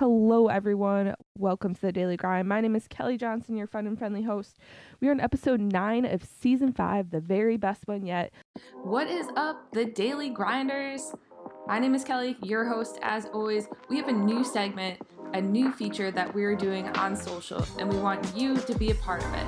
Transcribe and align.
Hello, 0.00 0.46
everyone. 0.48 1.14
Welcome 1.40 1.74
to 1.74 1.80
the 1.80 1.90
Daily 1.90 2.18
Grind. 2.18 2.48
My 2.48 2.60
name 2.60 2.76
is 2.76 2.86
Kelly 2.86 3.16
Johnson, 3.16 3.56
your 3.56 3.66
fun 3.66 3.86
and 3.86 3.98
friendly 3.98 4.24
host. 4.24 4.58
We 5.00 5.08
are 5.08 5.12
in 5.12 5.20
episode 5.20 5.58
nine 5.58 6.04
of 6.04 6.22
season 6.22 6.70
five, 6.70 7.12
the 7.12 7.20
very 7.20 7.56
best 7.56 7.88
one 7.88 8.04
yet. 8.04 8.30
What 8.82 9.08
is 9.08 9.26
up, 9.36 9.72
the 9.72 9.86
Daily 9.86 10.28
Grinders? 10.28 11.14
My 11.66 11.78
name 11.78 11.94
is 11.94 12.04
Kelly, 12.04 12.36
your 12.42 12.66
host. 12.66 12.98
As 13.00 13.24
always, 13.24 13.68
we 13.88 13.96
have 13.96 14.08
a 14.08 14.12
new 14.12 14.44
segment, 14.44 15.00
a 15.32 15.40
new 15.40 15.72
feature 15.72 16.10
that 16.10 16.34
we're 16.34 16.54
doing 16.54 16.86
on 16.98 17.16
social, 17.16 17.64
and 17.78 17.90
we 17.90 17.98
want 17.98 18.36
you 18.36 18.58
to 18.58 18.74
be 18.74 18.90
a 18.90 18.94
part 18.96 19.24
of 19.24 19.32
it. 19.32 19.46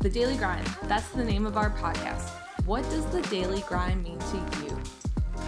The 0.00 0.10
Daily 0.10 0.36
Grind, 0.36 0.66
that's 0.82 1.08
the 1.08 1.24
name 1.24 1.46
of 1.46 1.56
our 1.56 1.70
podcast. 1.70 2.28
What 2.66 2.82
does 2.90 3.06
the 3.06 3.22
Daily 3.22 3.64
Grind 3.66 4.04
mean 4.04 4.18
to 4.18 4.36
you? 4.62 4.78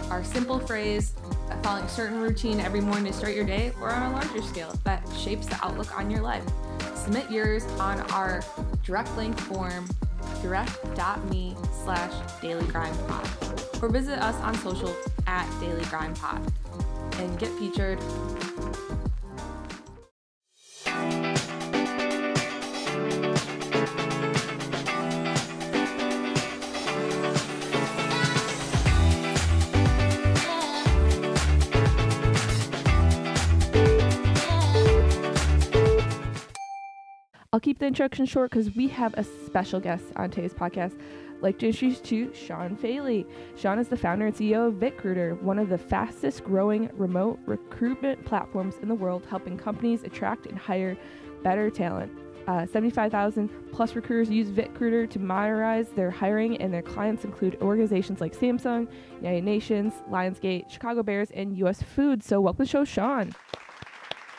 Our 0.09 0.23
simple 0.23 0.57
phrase, 0.57 1.13
following 1.63 1.85
a 1.85 1.89
certain 1.89 2.19
routine 2.19 2.59
every 2.59 2.81
morning 2.81 3.11
to 3.11 3.17
start 3.17 3.35
your 3.35 3.45
day, 3.45 3.73
or 3.81 3.91
on 3.91 4.11
a 4.11 4.15
larger 4.15 4.41
scale 4.41 4.73
that 4.83 5.07
shapes 5.17 5.47
the 5.47 5.57
outlook 5.63 5.97
on 5.97 6.09
your 6.09 6.21
life. 6.21 6.43
Submit 6.95 7.29
yours 7.31 7.65
on 7.79 7.99
our 8.11 8.41
direct 8.83 9.15
link 9.17 9.37
form, 9.39 9.87
direct.me 10.41 11.55
slash 11.83 12.11
dailygrindpod, 12.41 13.81
or 13.83 13.89
visit 13.89 14.19
us 14.19 14.35
on 14.41 14.55
social 14.55 14.95
at 15.25 15.47
dailygrindpod 15.61 16.51
and 17.19 17.39
get 17.39 17.49
featured 17.59 17.99
I'll 37.57 37.61
keep 37.61 37.79
the 37.79 37.87
introduction 37.87 38.27
short 38.27 38.51
because 38.51 38.75
we 38.75 38.87
have 38.89 39.15
a 39.17 39.23
special 39.23 39.79
guest 39.79 40.03
on 40.15 40.29
today's 40.29 40.53
podcast. 40.53 40.93
I'd 40.93 41.41
like 41.41 41.57
to 41.57 41.65
introduce 41.65 41.99
to 42.01 42.31
Sean 42.31 42.75
Fahey. 42.75 43.25
Sean 43.55 43.79
is 43.79 43.87
the 43.87 43.97
founder 43.97 44.27
and 44.27 44.35
CEO 44.35 44.67
of 44.67 44.75
VidCruiter, 44.75 45.41
one 45.41 45.57
of 45.57 45.69
the 45.69 45.77
fastest 45.79 46.43
growing 46.43 46.87
remote 46.93 47.39
recruitment 47.47 48.23
platforms 48.25 48.75
in 48.83 48.87
the 48.87 48.93
world, 48.93 49.25
helping 49.27 49.57
companies 49.57 50.03
attract 50.03 50.45
and 50.45 50.55
hire 50.55 50.95
better 51.41 51.71
talent. 51.71 52.11
Uh, 52.45 52.67
75,000 52.67 53.49
plus 53.71 53.95
recruiters 53.95 54.29
use 54.29 54.49
VidCruiter 54.49 55.09
to 55.09 55.17
modernize 55.17 55.89
their 55.89 56.11
hiring, 56.11 56.57
and 56.57 56.71
their 56.71 56.83
clients 56.83 57.25
include 57.25 57.57
organizations 57.59 58.21
like 58.21 58.37
Samsung, 58.37 58.87
United 59.15 59.43
Nations, 59.43 59.93
Lionsgate, 60.11 60.69
Chicago 60.69 61.01
Bears, 61.01 61.31
and 61.31 61.57
U.S. 61.57 61.81
Foods. 61.81 62.23
So, 62.27 62.39
welcome 62.39 62.67
to 62.67 62.71
the 62.71 62.71
show, 62.71 62.85
Sean. 62.85 63.33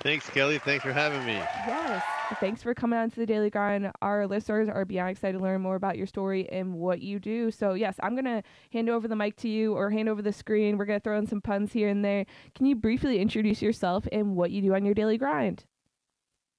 Thanks, 0.05 0.31
Kelly. 0.31 0.59
Thanks 0.59 0.85
for 0.85 0.93
having 0.93 1.27
me. 1.27 1.33
Yes. 1.35 2.05
Thanks 2.37 2.63
for 2.63 2.75
coming 2.75 2.99
on 2.99 3.11
to 3.11 3.17
the 3.17 3.27
Daily 3.27 3.49
Grind. 3.49 3.91
Our 4.03 4.27
listeners 4.27 4.69
are 4.69 4.85
beyond 4.85 5.11
excited 5.11 5.39
to 5.39 5.43
learn 5.43 5.63
more 5.63 5.77
about 5.77 5.97
your 5.97 6.07
story 6.07 6.47
and 6.51 6.75
what 6.75 7.01
you 7.01 7.19
do. 7.19 7.51
So, 7.51 7.73
yes, 7.73 7.97
I'm 8.03 8.15
going 8.15 8.27
to 8.27 8.43
hand 8.71 8.91
over 8.91 9.09
the 9.09 9.17
mic 9.17 9.37
to 9.37 9.49
you 9.49 9.75
or 9.75 9.91
hand 9.91 10.11
over 10.11 10.21
the 10.21 10.33
screen. 10.33 10.77
We're 10.77 10.85
going 10.85 11.01
to 11.01 11.03
throw 11.03 11.19
in 11.19 11.27
some 11.27 11.41
puns 11.41 11.73
here 11.73 11.89
and 11.89 12.05
there. 12.05 12.27
Can 12.55 12.67
you 12.67 12.77
briefly 12.77 13.19
introduce 13.19 13.63
yourself 13.63 14.07
and 14.13 14.37
what 14.37 14.51
you 14.51 14.61
do 14.61 14.75
on 14.75 14.85
your 14.85 14.95
daily 14.95 15.17
grind? 15.17 15.65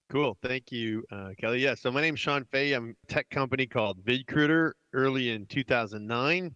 Cool. 0.10 0.38
Thank 0.42 0.72
you, 0.72 1.04
uh, 1.12 1.30
Kelly. 1.40 1.60
Yeah. 1.60 1.76
So, 1.76 1.92
my 1.92 2.02
name's 2.02 2.20
Sean 2.20 2.46
Fahey. 2.52 2.74
I'm 2.74 2.96
a 3.04 3.14
tech 3.14 3.30
company 3.30 3.68
called 3.68 4.04
VidCruiter 4.04 4.72
early 4.94 5.30
in 5.30 5.46
2009. 5.46 6.56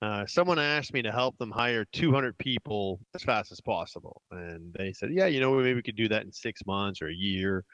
Uh, 0.00 0.26
someone 0.26 0.58
asked 0.58 0.92
me 0.92 1.02
to 1.02 1.10
help 1.10 1.36
them 1.38 1.50
hire 1.50 1.84
200 1.92 2.36
people 2.38 3.00
as 3.14 3.22
fast 3.22 3.50
as 3.50 3.60
possible. 3.60 4.22
And 4.30 4.72
they 4.74 4.92
said, 4.92 5.10
yeah, 5.12 5.26
you 5.26 5.40
know, 5.40 5.54
maybe 5.54 5.74
we 5.74 5.82
could 5.82 5.96
do 5.96 6.08
that 6.08 6.22
in 6.22 6.30
six 6.30 6.64
months 6.66 7.02
or 7.02 7.08
a 7.08 7.14
year. 7.14 7.64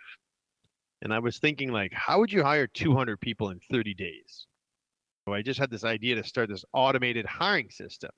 And 1.02 1.12
I 1.12 1.18
was 1.18 1.38
thinking, 1.38 1.72
like, 1.72 1.92
how 1.92 2.18
would 2.18 2.32
you 2.32 2.42
hire 2.42 2.66
200 2.66 3.20
people 3.20 3.50
in 3.50 3.60
30 3.70 3.94
days? 3.94 4.46
So 5.26 5.34
I 5.34 5.42
just 5.42 5.58
had 5.58 5.70
this 5.70 5.84
idea 5.84 6.16
to 6.16 6.24
start 6.24 6.48
this 6.48 6.64
automated 6.72 7.26
hiring 7.26 7.70
system 7.70 8.10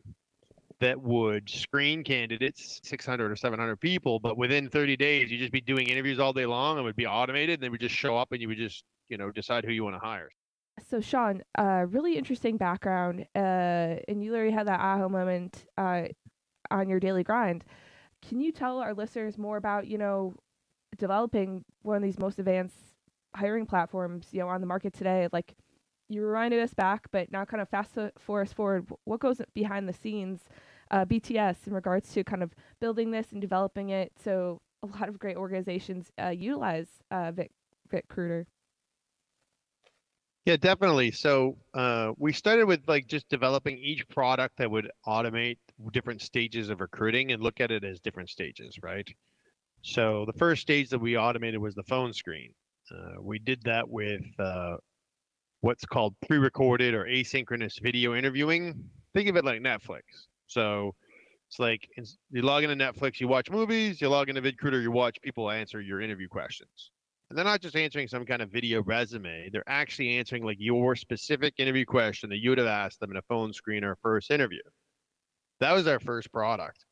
that 0.81 1.01
would 1.01 1.49
screen 1.49 2.03
candidates, 2.03 2.81
600 2.83 3.31
or 3.31 3.37
700 3.37 3.77
people, 3.77 4.19
but 4.19 4.37
within 4.37 4.69
30 4.69 4.97
days, 4.97 5.31
you'd 5.31 5.39
just 5.39 5.53
be 5.53 5.61
doing 5.61 5.89
interviews 5.89 6.19
all 6.19 6.33
day 6.33 6.47
long 6.47 6.77
and 6.77 6.85
would 6.85 6.97
be 6.97 7.07
automated. 7.07 7.55
And 7.55 7.63
they 7.63 7.69
would 7.69 7.81
just 7.81 7.95
show 7.95 8.17
up 8.17 8.33
and 8.33 8.41
you 8.41 8.49
would 8.49 8.59
just, 8.59 8.85
you 9.09 9.17
know, 9.17 9.31
decide 9.31 9.65
who 9.65 9.73
you 9.73 9.85
want 9.85 9.95
to 9.95 10.01
hire. 10.01 10.29
So, 10.89 11.01
Sean, 11.01 11.43
uh, 11.57 11.87
really 11.89 12.17
interesting 12.17 12.57
background, 12.57 13.27
uh, 13.37 13.97
and 14.09 14.25
you 14.25 14.33
literally 14.33 14.53
had 14.53 14.67
that 14.67 14.81
aha 14.81 15.09
moment 15.09 15.67
uh, 15.77 16.05
on 16.71 16.89
your 16.89 16.99
daily 16.99 17.23
grind. 17.23 17.63
Can 18.27 18.41
you 18.41 18.53
tell 18.53 18.79
our 18.79 18.95
listeners 18.95 19.37
more 19.37 19.57
about, 19.59 19.87
you 19.87 19.99
know, 19.99 20.35
developing 20.97 21.65
one 21.83 21.97
of 21.97 22.03
these 22.03 22.19
most 22.19 22.39
advanced 22.39 22.77
hiring 23.35 23.67
platforms, 23.67 24.29
you 24.33 24.41
know, 24.41 24.49
on 24.49 24.61
the 24.61 24.67
market 24.67 24.93
today? 24.93 25.29
Like, 25.33 25.55
you 26.09 26.25
reminded 26.25 26.61
us 26.61 26.75
back, 26.75 27.07
but 27.11 27.31
now 27.33 27.45
kind 27.45 27.61
of 27.61 27.69
fast 27.69 27.97
for 28.19 28.43
us 28.43 28.53
forward. 28.53 28.87
What 29.05 29.21
goes 29.21 29.41
behind 29.55 29.89
the 29.89 29.93
scenes, 29.93 30.41
uh, 30.91 31.05
BTS, 31.05 31.67
in 31.67 31.73
regards 31.73 32.13
to 32.13 32.25
kind 32.25 32.43
of 32.43 32.55
building 32.81 33.11
this 33.11 33.33
and 33.33 33.41
developing 33.41 33.91
it? 33.91 34.13
So, 34.23 34.61
a 34.83 34.87
lot 34.87 35.09
of 35.09 35.19
great 35.19 35.37
organizations 35.37 36.11
uh, 36.21 36.29
utilize 36.29 36.89
uh, 37.11 37.31
Vic, 37.33 37.53
VidCruiter. 37.93 38.47
Yeah, 40.45 40.57
definitely. 40.57 41.13
So 41.13 41.57
uh, 41.73 42.13
we 42.19 42.33
started 42.33 42.67
with 42.67 42.81
like 42.89 43.07
just 43.07 43.29
developing 43.29 43.79
each 43.79 44.09
product 44.09 44.57
that 44.59 44.69
would 44.69 44.91
automate 45.07 45.59
different 45.93 46.21
stages 46.21 46.69
of 46.69 46.81
recruiting 46.81 47.31
and 47.31 47.41
look 47.41 47.61
at 47.61 47.71
it 47.71 47.85
as 47.85 48.01
different 48.01 48.29
stages, 48.29 48.77
right? 48.83 49.09
So 49.83 50.25
the 50.27 50.33
first 50.33 50.63
stage 50.63 50.89
that 50.91 51.01
we 51.01 51.17
automated 51.17 51.61
was 51.61 51.75
the 51.75 51.83
phone 51.83 52.13
screen. 52.13 52.55
Uh, 52.91 53.21
we 53.21 53.39
did 53.39 53.63
that 53.65 53.89
with 53.89 54.23
uh, 54.39 54.77
what's 55.61 55.85
called 55.85 56.15
pre-recorded 56.27 56.95
or 56.95 57.05
asynchronous 57.05 57.81
video 57.81 58.15
interviewing. 58.15 58.91
Think 59.15 59.29
of 59.29 59.37
it 59.37 59.45
like 59.45 59.61
Netflix. 59.61 60.03
So 60.47 60.95
it's 61.49 61.59
like 61.59 61.89
you 62.31 62.43
log 62.43 62.65
into 62.65 62.77
Netflix, 62.77 63.21
you 63.21 63.29
watch 63.29 63.51
movies, 63.51 64.01
you 64.01 64.09
log 64.09 64.29
into 64.29 64.41
VidCruiter, 64.41 64.83
you 64.83 64.91
watch 64.91 65.21
people 65.21 65.51
answer 65.51 65.81
your 65.81 66.01
interview 66.01 66.29
questions. 66.29 66.91
And 67.29 67.37
they're 67.37 67.45
not 67.45 67.61
just 67.61 67.77
answering 67.77 68.09
some 68.09 68.25
kind 68.25 68.43
of 68.43 68.51
video 68.51 68.83
resume. 68.83 69.51
They're 69.51 69.69
actually 69.69 70.19
answering 70.19 70.45
like 70.45 70.59
your 70.61 70.95
specific 70.97 71.55
interview 71.59 71.87
question 71.87 72.31
that 72.31 72.39
you 72.39 72.51
would 72.51 72.59
have 72.59 72.67
asked 72.67 73.01
them 73.01 73.11
in 73.11 73.17
a 73.17 73.23
phone 73.23 73.53
screen 73.53 73.85
or 73.85 73.97
first 74.03 74.31
interview. 74.31 74.61
That 75.61 75.73
was 75.73 75.87
our 75.87 75.99
first 75.99 76.31
product. 76.33 76.85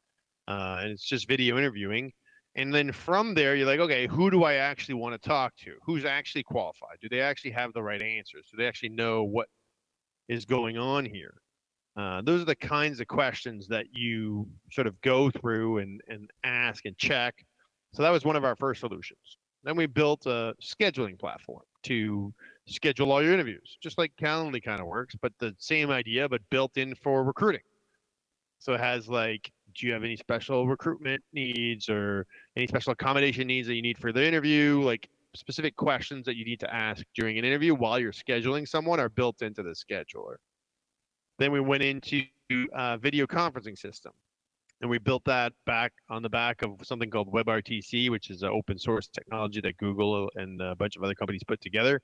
Uh, 0.49 0.79
and 0.81 0.91
it's 0.91 1.05
just 1.05 1.29
video 1.29 1.59
interviewing. 1.59 2.13
And 2.57 2.75
then 2.75 2.91
from 2.93 3.35
there, 3.35 3.55
you're 3.55 3.67
like, 3.67 3.81
okay, 3.81 4.07
who 4.09 4.31
do 4.31 4.43
I 4.43 4.55
actually 4.55 4.95
want 4.95 5.21
to 5.21 5.29
talk 5.29 5.57
to? 5.59 5.77
Who's 5.85 6.05
actually 6.05 6.43
qualified? 6.43 6.99
Do 7.01 7.09
they 7.09 7.21
actually 7.21 7.53
have 7.53 7.73
the 7.73 7.83
right 7.83 8.03
answers? 8.03 8.49
Do 8.51 8.57
they 8.57 8.67
actually 8.67 8.89
know 8.91 9.23
what 9.23 9.49
is 10.29 10.45
going 10.45 10.77
on 10.77 11.05
here? 11.05 11.35
Uh, 11.97 12.23
those 12.23 12.43
are 12.43 12.47
the 12.47 12.55
kinds 12.57 13.01
of 13.01 13.07
questions 13.07 13.69
that 13.69 13.87
you 13.93 14.49
sort 14.73 14.87
of 14.87 15.01
go 15.01 15.31
through 15.31 15.79
and, 15.79 16.01
and 16.09 16.31
ask 16.45 16.87
and 16.87 16.97
check. 16.99 17.35
So 17.93 18.03
that 18.03 18.11
was 18.11 18.25
one 18.25 18.37
of 18.37 18.45
our 18.45 18.57
first 18.57 18.81
solutions. 18.81 19.39
Then 19.63 19.77
we 19.77 19.87
built 19.87 20.27
a 20.27 20.55
scheduling 20.63 21.19
platform 21.19 21.63
to 21.83 22.33
schedule 22.67 23.13
all 23.13 23.23
your 23.23 23.35
interviews, 23.35 23.77
just 23.83 23.99
like 23.99 24.13
Calendly 24.21 24.63
kind 24.63 24.81
of 24.81 24.87
works, 24.87 25.15
but 25.21 25.33
the 25.39 25.55
same 25.59 25.91
idea, 25.91 26.29
but 26.29 26.41
built 26.51 26.77
in 26.77 26.95
for 26.95 27.23
recruiting. 27.25 27.61
So 28.59 28.73
it 28.75 28.81
has 28.81 29.09
like, 29.09 29.51
do 29.75 29.87
you 29.87 29.93
have 29.93 30.05
any 30.05 30.17
special 30.17 30.67
recruitment 30.67 31.23
needs 31.33 31.89
or 31.89 32.27
any 32.57 32.67
special 32.67 32.93
accommodation 32.93 33.47
needs 33.47 33.69
that 33.69 33.75
you 33.75 33.83
need 33.83 33.99
for 33.99 34.13
the 34.13 34.27
interview? 34.27 34.81
Like 34.83 35.09
specific 35.35 35.77
questions 35.77 36.25
that 36.27 36.37
you 36.37 36.45
need 36.45 36.61
to 36.61 36.75
ask 36.75 37.05
during 37.15 37.39
an 37.39 37.45
interview 37.45 37.75
while 37.75 37.99
you're 37.99 38.13
scheduling 38.13 38.67
someone 38.67 38.99
are 38.99 39.09
built 39.09 39.43
into 39.43 39.63
the 39.63 39.71
scheduler. 39.71 40.37
Then 41.39 41.53
we 41.53 41.61
went 41.61 41.83
into 41.83 42.23
a 42.73 42.99
video 42.99 43.27
conferencing 43.27 43.79
system 43.79 44.13
and 44.81 44.91
we 44.91 44.99
built 44.99 45.25
that 45.25 45.53
back 45.67 45.93
on 46.09 46.23
the 46.23 46.29
back 46.29 46.63
of 46.63 46.71
something 46.83 47.11
called 47.11 47.33
WebRTC, 47.33 48.11
which 48.11 48.31
is 48.31 48.43
an 48.43 48.51
open 48.51 48.79
source 48.79 49.09
technology 49.09 49.61
that 49.61 49.77
Google 49.77 50.31
and 50.37 50.61
a 50.61 50.75
bunch 50.75 50.97
of 50.97 51.03
other 51.03 51.15
companies 51.15 51.43
put 51.47 51.61
together. 51.61 52.01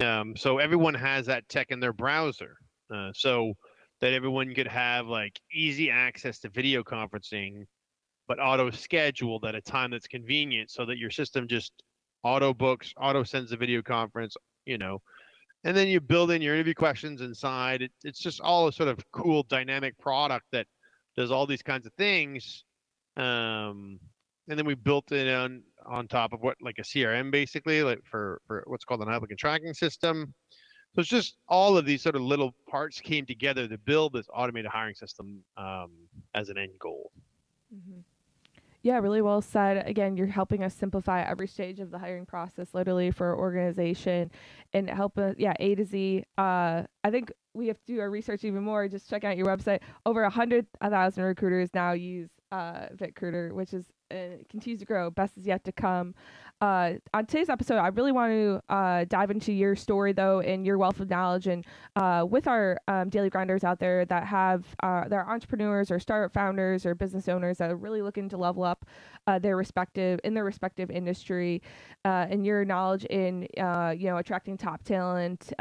Um, 0.00 0.36
so 0.36 0.58
everyone 0.58 0.94
has 0.94 1.26
that 1.26 1.48
tech 1.48 1.70
in 1.70 1.80
their 1.80 1.92
browser, 1.92 2.56
uh, 2.94 3.10
so 3.14 3.54
that 4.00 4.12
everyone 4.12 4.54
could 4.54 4.68
have 4.68 5.06
like 5.06 5.38
easy 5.52 5.90
access 5.90 6.38
to 6.40 6.48
video 6.48 6.82
conferencing, 6.82 7.66
but 8.26 8.38
auto 8.40 8.70
scheduled 8.70 9.44
at 9.44 9.54
a 9.54 9.60
time 9.60 9.90
that's 9.90 10.06
convenient, 10.06 10.70
so 10.70 10.84
that 10.86 10.98
your 10.98 11.10
system 11.10 11.48
just 11.48 11.72
auto 12.22 12.54
books, 12.54 12.92
auto 13.00 13.24
sends 13.24 13.52
a 13.52 13.56
video 13.56 13.82
conference, 13.82 14.36
you 14.66 14.78
know, 14.78 15.00
and 15.64 15.76
then 15.76 15.88
you 15.88 16.00
build 16.00 16.30
in 16.30 16.42
your 16.42 16.54
interview 16.54 16.74
questions 16.74 17.20
inside. 17.20 17.82
It, 17.82 17.92
it's 18.04 18.20
just 18.20 18.40
all 18.40 18.68
a 18.68 18.72
sort 18.72 18.88
of 18.88 18.98
cool 19.12 19.42
dynamic 19.44 19.98
product 19.98 20.46
that 20.52 20.66
does 21.16 21.30
all 21.30 21.46
these 21.46 21.62
kinds 21.62 21.86
of 21.86 21.92
things. 21.94 22.64
Um, 23.16 23.98
and 24.48 24.58
then 24.58 24.66
we 24.66 24.74
built 24.74 25.12
it 25.12 25.32
on 25.32 25.62
on 25.84 26.06
top 26.06 26.32
of 26.32 26.40
what 26.40 26.56
like 26.60 26.76
a 26.78 26.82
CRM 26.82 27.30
basically, 27.30 27.82
like 27.82 28.00
for 28.04 28.40
for 28.46 28.62
what's 28.66 28.84
called 28.84 29.02
an 29.02 29.10
applicant 29.10 29.38
tracking 29.38 29.74
system. 29.74 30.32
So 30.94 31.00
it's 31.00 31.08
just 31.08 31.36
all 31.48 31.76
of 31.76 31.84
these 31.84 32.02
sort 32.02 32.16
of 32.16 32.22
little 32.22 32.54
parts 32.68 33.00
came 33.00 33.26
together 33.26 33.68
to 33.68 33.78
build 33.78 34.12
this 34.14 34.26
automated 34.34 34.70
hiring 34.70 34.94
system 34.94 35.44
um, 35.56 35.90
as 36.34 36.48
an 36.48 36.58
end 36.58 36.72
goal. 36.78 37.12
Mm-hmm. 37.74 38.00
Yeah, 38.82 38.98
really 38.98 39.22
well 39.22 39.42
said. 39.42 39.86
Again, 39.86 40.16
you're 40.16 40.28
helping 40.28 40.62
us 40.62 40.72
simplify 40.72 41.22
every 41.22 41.48
stage 41.48 41.80
of 41.80 41.90
the 41.90 41.98
hiring 41.98 42.24
process, 42.24 42.68
literally 42.72 43.10
for 43.10 43.26
our 43.28 43.38
organization, 43.38 44.30
and 44.72 44.88
help 44.88 45.18
us, 45.18 45.34
yeah, 45.36 45.52
A 45.58 45.74
to 45.74 45.84
Z. 45.84 46.24
Uh, 46.38 46.84
I 47.02 47.10
think 47.10 47.32
we 47.54 47.66
have 47.66 47.78
to 47.78 47.92
do 47.92 48.00
our 48.00 48.08
research 48.08 48.44
even 48.44 48.62
more. 48.62 48.88
Just 48.88 49.10
check 49.10 49.24
out 49.24 49.36
your 49.36 49.46
website. 49.46 49.80
Over 50.06 50.22
a 50.22 50.30
hundred 50.30 50.66
thousand 50.80 51.24
recruiters 51.24 51.70
now 51.74 51.92
use 51.92 52.30
uh, 52.52 52.86
VidCruiter, 52.96 53.52
which 53.52 53.74
is 53.74 53.84
uh, 54.10 54.38
continues 54.48 54.80
to 54.80 54.86
grow. 54.86 55.10
Best 55.10 55.36
is 55.36 55.46
yet 55.46 55.64
to 55.64 55.72
come. 55.72 56.14
Uh, 56.60 56.94
on 57.14 57.24
today's 57.24 57.48
episode, 57.48 57.76
I 57.76 57.86
really 57.88 58.10
want 58.10 58.32
to 58.32 58.60
uh, 58.68 59.04
dive 59.04 59.30
into 59.30 59.52
your 59.52 59.76
story 59.76 60.12
though 60.12 60.40
and 60.40 60.66
your 60.66 60.76
wealth 60.76 60.98
of 60.98 61.08
knowledge, 61.08 61.46
and 61.46 61.64
uh, 61.94 62.26
with 62.28 62.48
our 62.48 62.78
um, 62.88 63.10
daily 63.10 63.30
grinders 63.30 63.62
out 63.62 63.78
there 63.78 64.04
that 64.06 64.24
have 64.24 64.64
uh, 64.82 65.04
are 65.08 65.30
entrepreneurs 65.30 65.88
or 65.92 66.00
startup 66.00 66.32
founders 66.32 66.84
or 66.84 66.96
business 66.96 67.28
owners 67.28 67.58
that 67.58 67.70
are 67.70 67.76
really 67.76 68.02
looking 68.02 68.28
to 68.30 68.36
level 68.36 68.64
up 68.64 68.86
uh, 69.28 69.38
their 69.38 69.56
respective 69.56 70.18
in 70.24 70.34
their 70.34 70.42
respective 70.42 70.90
industry, 70.90 71.62
uh, 72.04 72.26
and 72.28 72.44
your 72.44 72.64
knowledge 72.64 73.04
in 73.04 73.46
you 73.56 74.08
know 74.08 74.16
attracting 74.16 74.56
top 74.56 74.82
talent, 74.82 75.52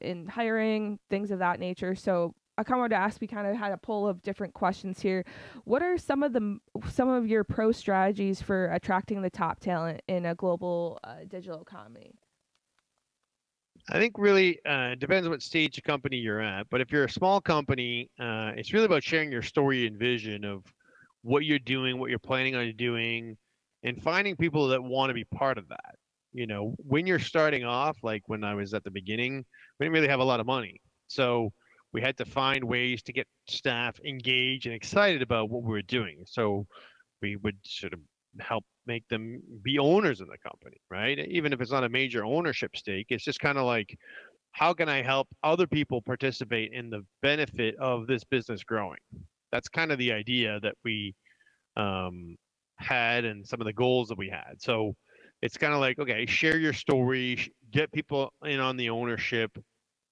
in 0.00 0.26
hiring, 0.28 0.98
things 1.08 1.30
of 1.30 1.38
that 1.38 1.60
nature. 1.60 1.94
So 1.94 2.34
I 2.58 2.64
wanted 2.70 2.90
to 2.90 2.96
ask. 2.96 3.20
We 3.20 3.26
kind 3.26 3.46
of 3.46 3.56
had 3.56 3.72
a 3.72 3.78
poll 3.78 4.06
of 4.06 4.22
different 4.22 4.52
questions 4.52 5.00
here. 5.00 5.24
What 5.64 5.82
are 5.82 5.96
some 5.96 6.22
of 6.22 6.32
the 6.32 6.58
some 6.90 7.08
of 7.08 7.26
your 7.26 7.44
pro 7.44 7.72
strategies 7.72 8.42
for 8.42 8.66
attracting 8.66 9.22
the 9.22 9.30
top 9.30 9.60
talent 9.60 10.02
in 10.08 10.26
a 10.26 10.34
global 10.34 11.00
uh, 11.02 11.24
digital 11.26 11.62
economy? 11.62 12.12
I 13.90 13.98
think 13.98 14.16
really 14.16 14.60
uh, 14.64 14.94
depends 14.96 15.28
what 15.28 15.42
stage 15.42 15.78
of 15.78 15.84
company 15.84 16.16
you're 16.16 16.40
at. 16.40 16.68
But 16.70 16.80
if 16.80 16.92
you're 16.92 17.04
a 17.04 17.10
small 17.10 17.40
company, 17.40 18.10
uh, 18.20 18.52
it's 18.54 18.72
really 18.72 18.86
about 18.86 19.02
sharing 19.02 19.32
your 19.32 19.42
story 19.42 19.86
and 19.86 19.98
vision 19.98 20.44
of 20.44 20.62
what 21.22 21.44
you're 21.44 21.58
doing, 21.58 21.98
what 21.98 22.10
you're 22.10 22.18
planning 22.18 22.54
on 22.54 22.74
doing, 22.76 23.36
and 23.82 24.00
finding 24.00 24.36
people 24.36 24.68
that 24.68 24.82
want 24.82 25.10
to 25.10 25.14
be 25.14 25.24
part 25.24 25.58
of 25.58 25.68
that. 25.68 25.96
You 26.32 26.46
know, 26.46 26.74
when 26.78 27.06
you're 27.06 27.18
starting 27.18 27.64
off, 27.64 27.96
like 28.02 28.22
when 28.26 28.44
I 28.44 28.54
was 28.54 28.72
at 28.72 28.84
the 28.84 28.90
beginning, 28.90 29.44
we 29.78 29.86
didn't 29.86 29.94
really 29.94 30.08
have 30.08 30.20
a 30.20 30.24
lot 30.24 30.40
of 30.40 30.46
money, 30.46 30.80
so 31.08 31.52
we 31.92 32.00
had 32.00 32.16
to 32.18 32.24
find 32.24 32.64
ways 32.64 33.02
to 33.02 33.12
get 33.12 33.26
staff 33.48 33.98
engaged 34.04 34.66
and 34.66 34.74
excited 34.74 35.22
about 35.22 35.50
what 35.50 35.62
we 35.62 35.70
were 35.70 35.82
doing. 35.82 36.24
So 36.26 36.66
we 37.20 37.36
would 37.36 37.58
sort 37.64 37.92
of 37.92 38.00
help 38.40 38.64
make 38.86 39.06
them 39.08 39.40
be 39.62 39.78
owners 39.78 40.20
of 40.20 40.28
the 40.28 40.38
company, 40.42 40.78
right? 40.90 41.18
Even 41.18 41.52
if 41.52 41.60
it's 41.60 41.70
not 41.70 41.84
a 41.84 41.88
major 41.88 42.24
ownership 42.24 42.76
stake, 42.76 43.06
it's 43.10 43.24
just 43.24 43.40
kind 43.40 43.58
of 43.58 43.64
like, 43.64 43.96
how 44.52 44.72
can 44.72 44.88
I 44.88 45.02
help 45.02 45.28
other 45.42 45.66
people 45.66 46.02
participate 46.02 46.72
in 46.72 46.90
the 46.90 47.04
benefit 47.20 47.76
of 47.76 48.06
this 48.06 48.24
business 48.24 48.64
growing? 48.64 48.98
That's 49.50 49.68
kind 49.68 49.92
of 49.92 49.98
the 49.98 50.12
idea 50.12 50.60
that 50.60 50.74
we 50.84 51.14
um, 51.76 52.36
had 52.76 53.24
and 53.24 53.46
some 53.46 53.60
of 53.60 53.66
the 53.66 53.72
goals 53.72 54.08
that 54.08 54.18
we 54.18 54.28
had. 54.28 54.54
So 54.58 54.94
it's 55.42 55.56
kind 55.56 55.74
of 55.74 55.80
like, 55.80 55.98
okay, 55.98 56.26
share 56.26 56.58
your 56.58 56.72
story, 56.72 57.52
get 57.70 57.92
people 57.92 58.32
in 58.44 58.60
on 58.60 58.76
the 58.76 58.90
ownership, 58.90 59.50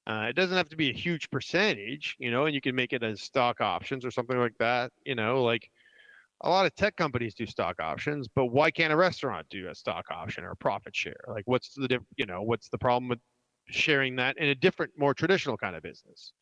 uh, 0.06 0.26
it 0.29 0.35
doesn't 0.35 0.56
have 0.56 0.69
to 0.70 0.76
be 0.76 0.91
a 0.91 0.94
huge 0.94 1.31
percentage, 1.31 2.17
you 2.19 2.31
know, 2.31 2.47
and 2.47 2.55
you 2.55 2.61
can 2.61 2.75
make 2.75 2.93
it 2.93 3.02
as 3.02 3.20
stock 3.20 3.61
options 3.61 4.05
or 4.05 4.11
something 4.11 4.38
like 4.38 4.56
that. 4.58 4.93
You 5.05 5.14
know, 5.14 5.44
like 5.44 5.70
a 6.43 6.49
lot 6.49 6.67
of 6.67 6.75
tech 6.75 6.97
companies 6.97 7.35
do 7.35 7.47
stock 7.47 7.76
options, 7.81 8.26
but 8.35 8.47
why 8.47 8.70
can't 8.70 8.93
a 8.93 8.97
restaurant 8.97 9.47
do 9.50 9.69
a 9.69 9.75
stock 9.75 10.06
option 10.11 10.44
or 10.44 10.52
a 10.52 10.56
profit 10.56 10.97
share? 10.97 11.20
Like, 11.29 11.44
what's 11.47 11.75
the 11.75 11.87
diff- 11.87 12.02
you 12.17 12.26
know, 12.26 12.43
what's 12.43 12.69
the 12.70 12.79
problem 12.79 13.08
with 13.08 13.20
sharing 13.69 14.17
that 14.17 14.38
in 14.38 14.49
a 14.49 14.55
different, 14.55 14.93
more 14.97 15.14
traditional 15.14 15.56
kind 15.56 15.76
of 15.76 15.82
business? 15.82 16.32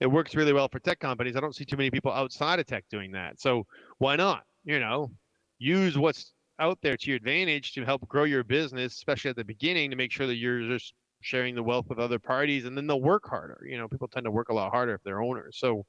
It 0.00 0.08
works 0.08 0.34
really 0.34 0.52
well 0.52 0.68
for 0.68 0.80
tech 0.80 0.98
companies. 0.98 1.36
I 1.36 1.40
don't 1.40 1.54
see 1.54 1.64
too 1.64 1.76
many 1.76 1.90
people 1.90 2.12
outside 2.12 2.58
of 2.58 2.66
tech 2.66 2.84
doing 2.90 3.12
that. 3.12 3.40
So 3.40 3.64
why 3.98 4.16
not? 4.16 4.42
You 4.64 4.80
know, 4.80 5.10
use 5.58 5.96
what's 5.96 6.32
out 6.58 6.78
there 6.82 6.96
to 6.96 7.06
your 7.06 7.16
advantage 7.16 7.72
to 7.74 7.84
help 7.84 8.06
grow 8.08 8.24
your 8.24 8.44
business, 8.44 8.94
especially 8.94 9.30
at 9.30 9.36
the 9.36 9.44
beginning, 9.44 9.90
to 9.90 9.96
make 9.96 10.12
sure 10.12 10.26
that 10.26 10.36
you're 10.36 10.68
just 10.68 10.92
sharing 11.20 11.54
the 11.54 11.62
wealth 11.62 11.86
with 11.88 11.98
other 11.98 12.18
parties, 12.18 12.64
and 12.64 12.76
then 12.76 12.86
they'll 12.86 13.00
work 13.00 13.28
harder. 13.28 13.60
You 13.68 13.78
know, 13.78 13.88
people 13.88 14.08
tend 14.08 14.24
to 14.24 14.30
work 14.30 14.48
a 14.48 14.54
lot 14.54 14.70
harder 14.70 14.94
if 14.94 15.02
they're 15.02 15.22
owners. 15.22 15.56
So 15.58 15.84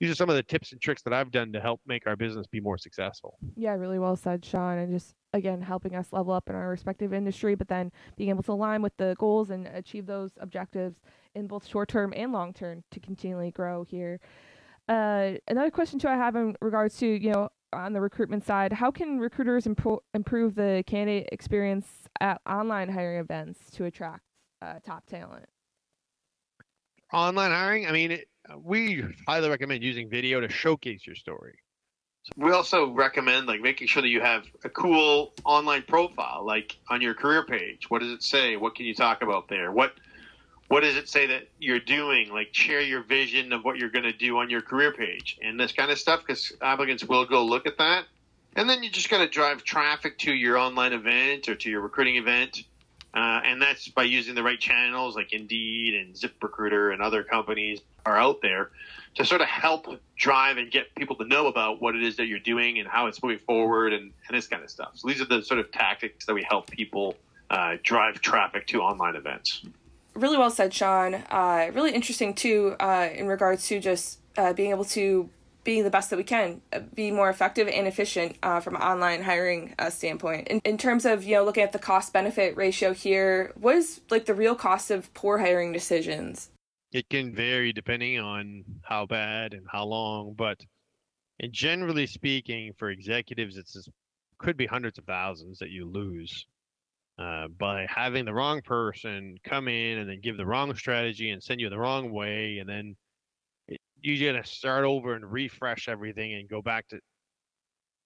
these 0.00 0.10
are 0.10 0.14
some 0.14 0.30
of 0.30 0.36
the 0.36 0.42
tips 0.42 0.72
and 0.72 0.80
tricks 0.80 1.02
that 1.02 1.12
I've 1.12 1.30
done 1.30 1.52
to 1.52 1.60
help 1.60 1.80
make 1.86 2.06
our 2.06 2.16
business 2.16 2.46
be 2.46 2.60
more 2.60 2.78
successful. 2.78 3.38
Yeah, 3.56 3.74
really 3.74 3.98
well 3.98 4.16
said, 4.16 4.44
Sean. 4.44 4.78
And 4.78 4.92
just 4.92 5.14
again 5.32 5.60
helping 5.60 5.94
us 5.94 6.12
level 6.12 6.32
up 6.32 6.48
in 6.48 6.54
our 6.54 6.68
respective 6.68 7.12
industry, 7.12 7.54
but 7.54 7.68
then 7.68 7.90
being 8.16 8.30
able 8.30 8.42
to 8.44 8.52
align 8.52 8.82
with 8.82 8.96
the 8.96 9.16
goals 9.18 9.50
and 9.50 9.66
achieve 9.68 10.06
those 10.06 10.32
objectives 10.40 11.00
in 11.34 11.46
both 11.46 11.66
short 11.66 11.88
term 11.88 12.12
and 12.16 12.32
long 12.32 12.52
term 12.52 12.84
to 12.90 13.00
continually 13.00 13.50
grow 13.50 13.84
here. 13.84 14.20
Uh, 14.88 15.32
another 15.48 15.70
question 15.70 15.98
too 15.98 16.08
I 16.08 16.16
have 16.16 16.34
in 16.36 16.56
regards 16.60 16.96
to 16.98 17.06
you 17.06 17.32
know 17.32 17.50
on 17.72 17.92
the 17.92 18.00
recruitment 18.00 18.44
side, 18.44 18.72
how 18.72 18.90
can 18.90 19.18
recruiters 19.18 19.66
improve 19.66 20.54
the 20.54 20.82
candidate 20.86 21.28
experience 21.32 21.86
at 22.20 22.40
online 22.48 22.88
hiring 22.88 23.20
events 23.20 23.70
to 23.72 23.84
attract 23.84 24.22
uh, 24.62 24.80
top 24.84 25.06
talent? 25.06 25.46
Online 27.12 27.50
hiring, 27.50 27.86
I 27.86 27.92
mean, 27.92 28.10
it, 28.12 28.28
we 28.62 29.04
highly 29.26 29.48
recommend 29.48 29.82
using 29.82 30.10
video 30.10 30.40
to 30.40 30.48
showcase 30.48 31.06
your 31.06 31.16
story. 31.16 31.58
We 32.36 32.52
also 32.52 32.90
recommend 32.90 33.46
like 33.46 33.62
making 33.62 33.88
sure 33.88 34.02
that 34.02 34.08
you 34.08 34.20
have 34.20 34.44
a 34.62 34.68
cool 34.68 35.32
online 35.44 35.82
profile, 35.82 36.44
like 36.44 36.76
on 36.90 37.00
your 37.00 37.14
career 37.14 37.44
page. 37.44 37.88
What 37.88 38.02
does 38.02 38.12
it 38.12 38.22
say? 38.22 38.56
What 38.56 38.74
can 38.74 38.84
you 38.84 38.94
talk 38.94 39.22
about 39.22 39.48
there? 39.48 39.72
What 39.72 39.94
what 40.68 40.80
does 40.80 40.96
it 40.96 41.08
say 41.08 41.26
that 41.28 41.48
you're 41.58 41.80
doing? 41.80 42.30
Like 42.30 42.48
share 42.52 42.82
your 42.82 43.02
vision 43.02 43.54
of 43.54 43.64
what 43.64 43.78
you're 43.78 43.88
going 43.88 44.04
to 44.04 44.12
do 44.12 44.36
on 44.36 44.50
your 44.50 44.60
career 44.60 44.92
page 44.92 45.38
and 45.42 45.58
this 45.58 45.72
kind 45.72 45.90
of 45.90 45.98
stuff, 45.98 46.20
because 46.20 46.52
applicants 46.60 47.04
will 47.04 47.24
go 47.24 47.42
look 47.46 47.66
at 47.66 47.78
that. 47.78 48.04
And 48.56 48.68
then 48.68 48.82
you 48.82 48.90
just 48.90 49.08
got 49.08 49.18
to 49.18 49.28
drive 49.28 49.64
traffic 49.64 50.18
to 50.18 50.32
your 50.32 50.58
online 50.58 50.92
event 50.92 51.48
or 51.48 51.54
to 51.54 51.70
your 51.70 51.80
recruiting 51.80 52.16
event 52.16 52.64
uh, 53.14 53.40
and 53.44 53.60
that's 53.60 53.88
by 53.88 54.02
using 54.02 54.34
the 54.34 54.42
right 54.42 54.60
channels 54.60 55.16
like 55.16 55.32
Indeed 55.32 55.94
and 55.94 56.14
ZipRecruiter 56.14 56.92
and 56.92 57.00
other 57.00 57.22
companies 57.22 57.80
are 58.04 58.16
out 58.16 58.40
there 58.42 58.70
to 59.14 59.24
sort 59.24 59.40
of 59.40 59.48
help 59.48 59.86
drive 60.16 60.58
and 60.58 60.70
get 60.70 60.94
people 60.94 61.16
to 61.16 61.24
know 61.24 61.46
about 61.46 61.80
what 61.80 61.96
it 61.96 62.02
is 62.02 62.16
that 62.16 62.26
you're 62.26 62.38
doing 62.38 62.78
and 62.78 62.86
how 62.86 63.06
it's 63.06 63.22
moving 63.22 63.38
forward 63.38 63.92
and, 63.92 64.12
and 64.28 64.36
this 64.36 64.46
kind 64.46 64.62
of 64.62 64.70
stuff. 64.70 64.90
So 64.94 65.08
these 65.08 65.20
are 65.20 65.24
the 65.24 65.42
sort 65.42 65.60
of 65.60 65.72
tactics 65.72 66.26
that 66.26 66.34
we 66.34 66.42
help 66.42 66.70
people 66.70 67.16
uh, 67.50 67.76
drive 67.82 68.20
traffic 68.20 68.66
to 68.68 68.80
online 68.80 69.16
events. 69.16 69.62
Really 70.14 70.36
well 70.36 70.50
said, 70.50 70.74
Sean. 70.74 71.14
Uh, 71.14 71.70
really 71.72 71.92
interesting 71.92 72.34
too 72.34 72.76
uh, 72.80 73.08
in 73.14 73.26
regards 73.26 73.66
to 73.68 73.80
just 73.80 74.18
uh, 74.36 74.52
being 74.52 74.70
able 74.70 74.84
to 74.84 75.30
being 75.68 75.84
the 75.84 75.90
best 75.90 76.08
that 76.08 76.16
we 76.16 76.24
can, 76.24 76.62
uh, 76.72 76.80
be 76.94 77.10
more 77.10 77.28
effective 77.28 77.68
and 77.68 77.86
efficient 77.86 78.38
uh, 78.42 78.58
from 78.58 78.74
an 78.74 78.80
online 78.80 79.22
hiring 79.22 79.74
uh, 79.78 79.90
standpoint. 79.90 80.48
In, 80.48 80.62
in 80.64 80.78
terms 80.78 81.04
of 81.04 81.24
you 81.24 81.34
know 81.34 81.44
looking 81.44 81.62
at 81.62 81.72
the 81.72 81.78
cost 81.78 82.10
benefit 82.10 82.56
ratio 82.56 82.94
here, 82.94 83.52
what 83.54 83.76
is 83.76 84.00
like 84.08 84.24
the 84.24 84.32
real 84.32 84.54
cost 84.54 84.90
of 84.90 85.12
poor 85.12 85.36
hiring 85.36 85.74
decisions? 85.74 86.48
It 86.90 87.10
can 87.10 87.34
vary 87.34 87.74
depending 87.74 88.18
on 88.18 88.64
how 88.80 89.04
bad 89.04 89.52
and 89.52 89.66
how 89.70 89.84
long, 89.84 90.32
but 90.38 90.58
and 91.38 91.52
generally 91.52 92.06
speaking, 92.06 92.72
for 92.78 92.88
executives, 92.88 93.58
it's 93.58 93.76
could 94.38 94.56
be 94.56 94.64
hundreds 94.64 94.96
of 94.96 95.04
thousands 95.04 95.58
that 95.58 95.68
you 95.68 95.84
lose 95.84 96.46
uh, 97.18 97.48
by 97.58 97.86
having 97.94 98.24
the 98.24 98.32
wrong 98.32 98.62
person 98.62 99.36
come 99.44 99.68
in 99.68 99.98
and 99.98 100.08
then 100.08 100.20
give 100.22 100.38
the 100.38 100.46
wrong 100.46 100.74
strategy 100.74 101.28
and 101.28 101.42
send 101.42 101.60
you 101.60 101.68
the 101.68 101.76
wrong 101.76 102.10
way, 102.10 102.56
and 102.58 102.66
then 102.66 102.96
you're 104.02 104.32
gonna 104.32 104.44
start 104.44 104.84
over 104.84 105.14
and 105.14 105.30
refresh 105.30 105.88
everything 105.88 106.34
and 106.34 106.48
go 106.48 106.62
back 106.62 106.88
to 106.88 107.00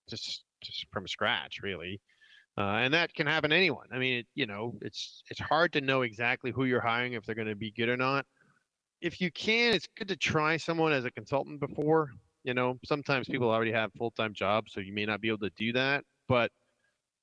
just 0.09 0.45
just 0.63 0.87
from 0.93 1.07
scratch, 1.07 1.61
really. 1.63 2.01
Uh, 2.59 2.81
and 2.83 2.93
that 2.93 3.15
can 3.15 3.27
happen 3.27 3.51
to 3.51 3.57
anyone. 3.57 3.87
I 3.93 3.99
mean, 3.99 4.19
it, 4.19 4.27
you 4.35 4.47
know, 4.47 4.75
it's 4.83 5.23
it's 5.31 5.41
hard 5.41 5.73
to 5.73 5.81
know 5.81 6.03
exactly 6.03 6.51
who 6.51 6.65
you're 6.65 6.81
hiring 6.81 7.15
if 7.15 7.25
they're 7.25 7.35
going 7.35 7.49
to 7.49 7.57
be 7.57 7.71
good 7.71 7.89
or 7.89 7.97
not. 7.97 8.27
If 9.01 9.21
you 9.21 9.31
can, 9.33 9.75
it's 9.75 9.89
good 9.97 10.09
to 10.09 10.17
try 10.17 10.57
someone 10.59 10.93
as 10.93 11.05
a 11.05 11.11
consultant 11.11 11.61
before. 11.61 12.11
You 12.45 12.55
know, 12.55 12.79
sometimes 12.85 13.29
people 13.29 13.51
already 13.51 13.73
have 13.73 13.91
full 13.95 14.11
time 14.11 14.35
jobs, 14.35 14.73
so 14.73 14.81
you 14.81 14.93
may 14.93 15.07
not 15.07 15.21
be 15.21 15.29
able 15.29 15.39
to 15.39 15.51
do 15.57 15.73
that. 15.73 16.05
But 16.29 16.51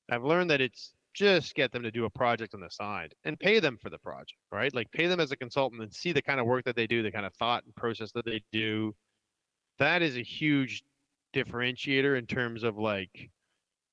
I've 0.09 0.23
learned 0.23 0.49
that 0.49 0.61
it's 0.61 0.93
just 1.13 1.55
get 1.55 1.71
them 1.71 1.83
to 1.83 1.91
do 1.91 2.05
a 2.05 2.09
project 2.09 2.53
on 2.53 2.61
the 2.61 2.69
side 2.69 3.13
and 3.25 3.39
pay 3.39 3.59
them 3.59 3.77
for 3.81 3.89
the 3.89 3.97
project, 3.99 4.39
right? 4.51 4.73
Like 4.73 4.91
pay 4.91 5.07
them 5.07 5.19
as 5.19 5.31
a 5.31 5.37
consultant 5.37 5.81
and 5.81 5.93
see 5.93 6.11
the 6.11 6.21
kind 6.21 6.39
of 6.39 6.45
work 6.45 6.65
that 6.65 6.75
they 6.75 6.87
do, 6.87 7.01
the 7.03 7.11
kind 7.11 7.25
of 7.25 7.33
thought 7.35 7.63
and 7.65 7.75
process 7.75 8.11
that 8.13 8.25
they 8.25 8.41
do. 8.51 8.93
That 9.79 10.01
is 10.01 10.17
a 10.17 10.23
huge 10.23 10.83
differentiator 11.33 12.17
in 12.17 12.25
terms 12.25 12.63
of 12.63 12.77
like 12.77 13.29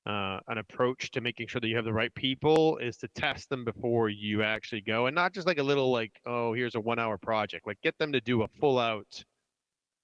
uh, 0.05 0.39
an 0.47 0.57
approach 0.57 1.11
to 1.11 1.21
making 1.21 1.47
sure 1.47 1.59
that 1.59 1.67
you 1.67 1.75
have 1.75 1.85
the 1.85 1.93
right 1.93 2.13
people 2.15 2.77
is 2.77 2.97
to 2.97 3.07
test 3.09 3.49
them 3.49 3.65
before 3.65 4.09
you 4.09 4.41
actually 4.41 4.81
go 4.81 5.07
and 5.07 5.15
not 5.15 5.33
just 5.33 5.45
like 5.45 5.57
a 5.57 5.63
little 5.63 5.91
like 5.91 6.13
oh 6.25 6.53
here's 6.53 6.75
a 6.75 6.79
one 6.79 6.97
hour 6.97 7.17
project 7.17 7.67
like 7.67 7.79
get 7.81 7.97
them 7.97 8.13
to 8.13 8.21
do 8.21 8.43
a 8.43 8.47
full 8.59 8.79
out 8.79 9.23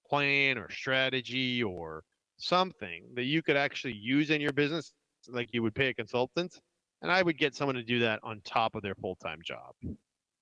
plan 0.09 0.57
or 0.57 0.69
strategy 0.69 1.63
or 1.63 2.03
something 2.37 3.05
that 3.15 3.23
you 3.23 3.41
could 3.41 3.55
actually 3.55 3.93
use 3.93 4.29
in 4.29 4.41
your 4.41 4.51
business 4.51 4.91
like 5.29 5.47
you 5.53 5.63
would 5.63 5.73
pay 5.73 5.87
a 5.87 5.93
consultant 5.93 6.59
and 7.03 7.11
i 7.11 7.21
would 7.21 7.37
get 7.37 7.53
someone 7.53 7.75
to 7.75 7.83
do 7.83 7.99
that 7.99 8.19
on 8.23 8.41
top 8.43 8.73
of 8.73 8.81
their 8.81 8.95
full-time 8.95 9.39
job. 9.43 9.75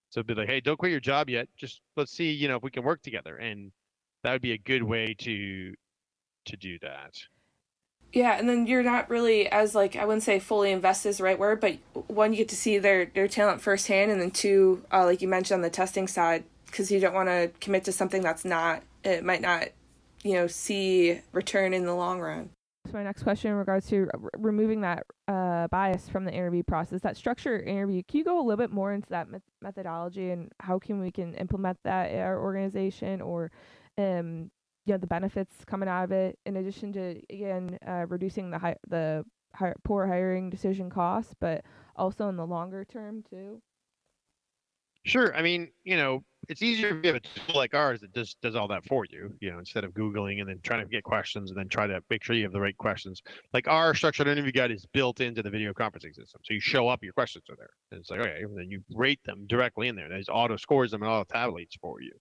So 0.10 0.24
be 0.24 0.34
like 0.34 0.48
hey 0.48 0.62
don't 0.62 0.78
quit 0.78 0.92
your 0.92 1.02
job 1.02 1.30
yet. 1.30 1.50
Just 1.58 1.82
let's 1.98 2.12
see 2.12 2.32
you 2.32 2.48
know 2.48 2.56
if 2.56 2.64
we 2.64 2.72
can 2.72 2.84
work 2.84 3.02
together. 3.02 3.36
And 3.36 3.72
that 4.24 4.32
would 4.32 4.42
be 4.42 4.54
a 4.54 4.58
good 4.58 4.84
way 4.84 5.16
to 5.20 5.74
to 6.46 6.58
do 6.58 6.78
that. 6.80 7.16
Yeah, 8.14 8.38
and 8.38 8.50
then 8.50 8.68
you're 8.68 8.84
not 8.84 9.10
really 9.10 9.48
as 9.48 9.74
like 9.74 9.96
I 9.96 10.06
wouldn't 10.06 10.24
say 10.24 10.40
fully 10.40 10.72
invested 10.72 11.10
is 11.10 11.18
the 11.18 11.24
right 11.24 11.40
word, 11.40 11.62
but 11.62 11.78
one 12.08 12.34
you 12.34 12.40
get 12.40 12.50
to 12.50 12.56
see 12.56 12.78
their 12.78 13.06
their 13.06 13.28
talent 13.28 13.62
firsthand, 13.62 14.12
and 14.12 14.22
then 14.22 14.32
two, 14.32 14.84
uh, 14.92 15.06
like 15.06 15.22
you 15.22 15.28
mentioned 15.28 15.56
on 15.56 15.62
the 15.62 15.70
testing 15.70 16.08
side, 16.08 16.44
because 16.66 16.92
you 16.92 17.00
don't 17.00 17.14
want 17.14 17.30
to 17.30 17.52
commit 17.62 17.86
to 17.86 17.92
something 17.92 18.22
that's 18.22 18.44
not 18.44 18.84
it 19.04 19.24
might 19.24 19.42
not, 19.42 19.70
you 20.24 20.34
know, 20.34 20.48
see 20.48 21.22
return 21.32 21.74
in 21.74 21.86
the 21.86 21.96
long 21.96 22.20
run. 22.20 22.50
My 22.94 23.04
next 23.04 23.24
question 23.24 23.52
in 23.52 23.58
regards 23.58 23.88
to 23.88 24.08
r- 24.14 24.30
removing 24.38 24.82
that 24.82 25.04
uh, 25.28 25.68
bias 25.70 26.10
from 26.10 26.26
the 26.26 26.32
interview 26.34 26.64
process, 26.64 27.02
that 27.02 27.16
structure 27.18 27.60
interview, 27.62 28.02
can 28.08 28.18
you 28.20 28.24
go 28.24 28.38
a 28.38 28.44
little 28.44 28.58
bit 28.58 28.72
more 28.72 28.94
into 28.94 29.10
that 29.10 29.30
met- 29.30 29.42
methodology 29.62 30.32
and 30.32 30.52
how 30.60 30.80
can 30.80 31.00
we 31.00 31.12
can 31.12 31.34
implement 31.36 31.78
that 31.84 32.12
in 32.12 32.20
our 32.20 32.40
organization 32.42 33.22
or 33.22 33.52
um, 33.98 34.52
you 34.86 34.94
know 34.94 34.98
the 34.98 35.08
benefits 35.08 35.64
coming 35.66 35.88
out 35.88 36.04
of 36.06 36.12
it 36.12 36.38
in 36.46 36.58
addition 36.58 36.92
to 36.94 37.22
again 37.30 37.78
uh, 37.88 38.06
reducing 38.08 38.50
the 38.50 38.58
hi- 38.58 38.78
the 38.88 39.24
hi- 39.56 39.74
poor 39.84 40.08
hiring 40.08 40.50
decision 40.50 40.90
costs 40.90 41.34
but 41.40 41.64
also 41.96 42.28
in 42.30 42.36
the 42.36 42.46
longer 42.46 42.84
term 42.84 43.24
too 43.30 43.62
Sure. 45.04 45.36
I 45.36 45.42
mean, 45.42 45.70
you 45.84 45.98
know, 45.98 46.24
it's 46.50 46.62
easier 46.62 46.90
if 46.98 47.06
you 47.06 47.14
have 47.14 47.22
a 47.24 47.40
tool 47.40 47.56
like 47.56 47.74
ours 47.74 48.02
that 48.02 48.14
just 48.14 48.40
does 48.42 48.56
all 48.56 48.68
that 48.68 48.86
for 48.86 49.06
you, 49.10 49.34
you 49.40 49.52
know, 49.52 49.60
instead 49.60 49.84
of 49.84 49.92
Googling 49.94 50.40
and 50.40 50.50
then 50.50 50.60
trying 50.64 50.84
to 50.84 50.90
get 50.90 51.04
questions 51.04 51.52
and 51.52 51.58
then 51.58 51.70
try 51.70 51.88
to 51.88 52.02
make 52.10 52.24
sure 52.24 52.36
you 52.36 52.44
have 52.44 52.52
the 52.52 52.60
right 52.60 52.78
questions. 52.78 53.22
Like 53.54 53.68
our 53.68 53.94
structured 53.94 54.28
interview 54.28 54.52
guide 54.52 54.72
is 54.72 54.86
built 54.94 55.22
into 55.22 55.44
the 55.44 55.50
video 55.50 55.74
conferencing 55.74 56.16
system. 56.16 56.42
So 56.44 56.54
you 56.54 56.60
show 56.60 56.88
up, 56.88 57.04
your 57.04 57.14
questions 57.14 57.46
are 57.50 57.56
there. 57.56 57.70
And 57.92 58.00
it's 58.00 58.10
like, 58.10 58.22
okay, 58.22 58.42
and 58.42 58.58
then 58.58 58.70
you 58.70 58.84
rate 58.94 59.20
them 59.24 59.46
directly 59.48 59.88
in 59.88 59.96
there. 59.96 60.10
There's 60.10 60.30
auto 60.30 60.58
scores 60.58 60.92
them 60.92 61.04
and 61.04 61.12
auto 61.12 61.32
tabulates 61.32 61.78
for 61.80 62.02
you. 62.02 62.14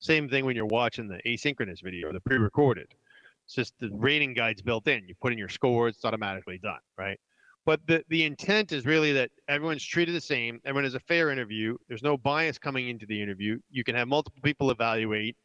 Same 0.00 0.28
thing 0.28 0.44
when 0.44 0.54
you're 0.54 0.66
watching 0.66 1.08
the 1.08 1.20
asynchronous 1.26 1.82
video 1.82 2.12
the 2.12 2.20
pre-recorded. 2.20 2.92
It's 3.46 3.54
just 3.54 3.74
the 3.78 3.90
rating 3.92 4.34
guide's 4.34 4.60
built 4.60 4.86
in. 4.88 5.08
You 5.08 5.14
put 5.20 5.32
in 5.32 5.38
your 5.38 5.48
scores, 5.48 5.94
it's 5.94 6.04
automatically 6.04 6.58
done, 6.58 6.80
right? 6.98 7.18
But 7.66 7.80
the, 7.88 8.04
the 8.08 8.22
intent 8.24 8.70
is 8.70 8.86
really 8.86 9.12
that 9.12 9.30
everyone's 9.48 9.84
treated 9.84 10.14
the 10.14 10.20
same. 10.20 10.60
Everyone 10.64 10.84
has 10.84 10.94
a 10.94 11.00
fair 11.00 11.30
interview. 11.30 11.76
There's 11.88 12.02
no 12.02 12.16
bias 12.16 12.58
coming 12.58 12.88
into 12.88 13.06
the 13.06 13.20
interview. 13.20 13.58
You 13.70 13.82
can 13.82 13.96
have 13.96 14.06
multiple 14.06 14.40
people 14.42 14.70
evaluate. 14.70 15.36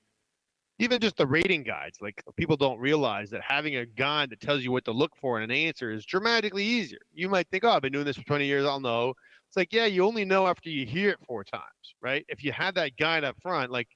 Even 0.78 1.00
just 1.00 1.18
the 1.18 1.28
rating 1.28 1.64
guides, 1.64 1.98
like 2.00 2.24
people 2.38 2.56
don't 2.56 2.80
realize 2.80 3.30
that 3.32 3.42
having 3.42 3.78
a 3.78 3.86
guide 3.86 4.30
that 4.30 4.40
tells 4.40 4.64
you 4.64 4.72
what 4.72 4.86
to 4.86 4.92
look 4.92 5.16
for 5.16 5.40
in 5.40 5.44
an 5.44 5.56
answer 5.56 5.92
is 5.92 6.06
dramatically 6.06 6.64
easier. 6.64 7.00
You 7.14 7.28
might 7.28 7.48
think, 7.50 7.64
oh, 7.64 7.72
I've 7.72 7.82
been 7.82 7.92
doing 7.92 8.06
this 8.06 8.18
for 8.18 8.24
20 8.24 8.46
years, 8.46 8.66
I'll 8.66 8.80
know. 8.80 9.14
It's 9.48 9.58
like, 9.58 9.74
yeah, 9.74 9.86
you 9.86 10.06
only 10.06 10.24
know 10.24 10.48
after 10.48 10.70
you 10.70 10.86
hear 10.86 11.10
it 11.10 11.20
four 11.28 11.44
times, 11.44 11.96
right? 12.02 12.26
If 12.30 12.44
you 12.44 12.52
had 12.52 12.76
that 12.76 12.98
guide 12.98 13.24
up 13.24 13.36
front, 13.42 13.72
like 13.72 13.90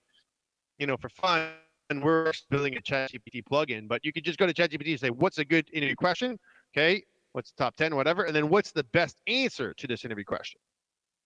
you 0.78 0.88
know, 0.88 0.98
for 0.98 1.10
fun, 1.10 1.50
and 1.90 2.04
we're 2.04 2.32
building 2.50 2.76
a 2.76 2.82
ChatGPT 2.82 3.44
plugin, 3.50 3.88
but 3.88 4.04
you 4.04 4.12
could 4.12 4.26
just 4.26 4.38
go 4.38 4.48
to 4.48 4.54
ChatGPT 4.54 4.92
and 4.92 5.00
say, 5.00 5.10
what's 5.10 5.38
a 5.38 5.46
good 5.46 5.68
interview 5.72 5.96
question? 5.96 6.38
Okay, 6.76 7.04
what's 7.36 7.52
the 7.52 7.62
top 7.62 7.76
10, 7.76 7.96
whatever, 7.96 8.24
and 8.24 8.36
then 8.36 8.48
what's 8.48 8.72
the 8.72 8.86
best 8.86 9.22
answer 9.28 9.74
to 9.74 9.88
this 9.88 10.06
interview 10.06 10.24
question? 10.24 10.60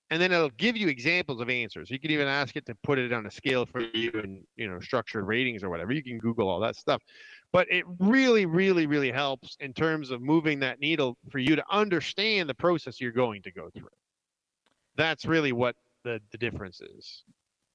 And 0.09 0.19
then 0.19 0.31
it'll 0.31 0.49
give 0.49 0.75
you 0.75 0.87
examples 0.87 1.39
of 1.39 1.51
answers. 1.51 1.91
You 1.91 1.99
can 1.99 2.09
even 2.09 2.27
ask 2.27 2.55
it 2.55 2.65
to 2.65 2.75
put 2.81 2.97
it 2.97 3.13
on 3.13 3.27
a 3.27 3.31
scale 3.31 3.67
for 3.67 3.81
you 3.93 4.09
and 4.15 4.43
you 4.55 4.67
know 4.67 4.79
structured 4.79 5.27
ratings 5.27 5.63
or 5.63 5.69
whatever. 5.69 5.93
You 5.93 6.01
can 6.01 6.17
Google 6.17 6.49
all 6.49 6.59
that 6.61 6.75
stuff. 6.75 7.03
But 7.53 7.67
it 7.71 7.85
really, 7.99 8.47
really, 8.47 8.87
really 8.87 9.11
helps 9.11 9.55
in 9.59 9.71
terms 9.71 10.09
of 10.09 10.19
moving 10.19 10.59
that 10.61 10.79
needle 10.79 11.15
for 11.29 11.37
you 11.37 11.55
to 11.55 11.63
understand 11.69 12.49
the 12.49 12.55
process 12.55 12.99
you're 12.99 13.11
going 13.11 13.43
to 13.43 13.51
go 13.51 13.69
through. 13.77 13.89
That's 14.95 15.25
really 15.25 15.51
what 15.51 15.75
the, 16.03 16.19
the 16.31 16.39
difference 16.39 16.81
is 16.81 17.23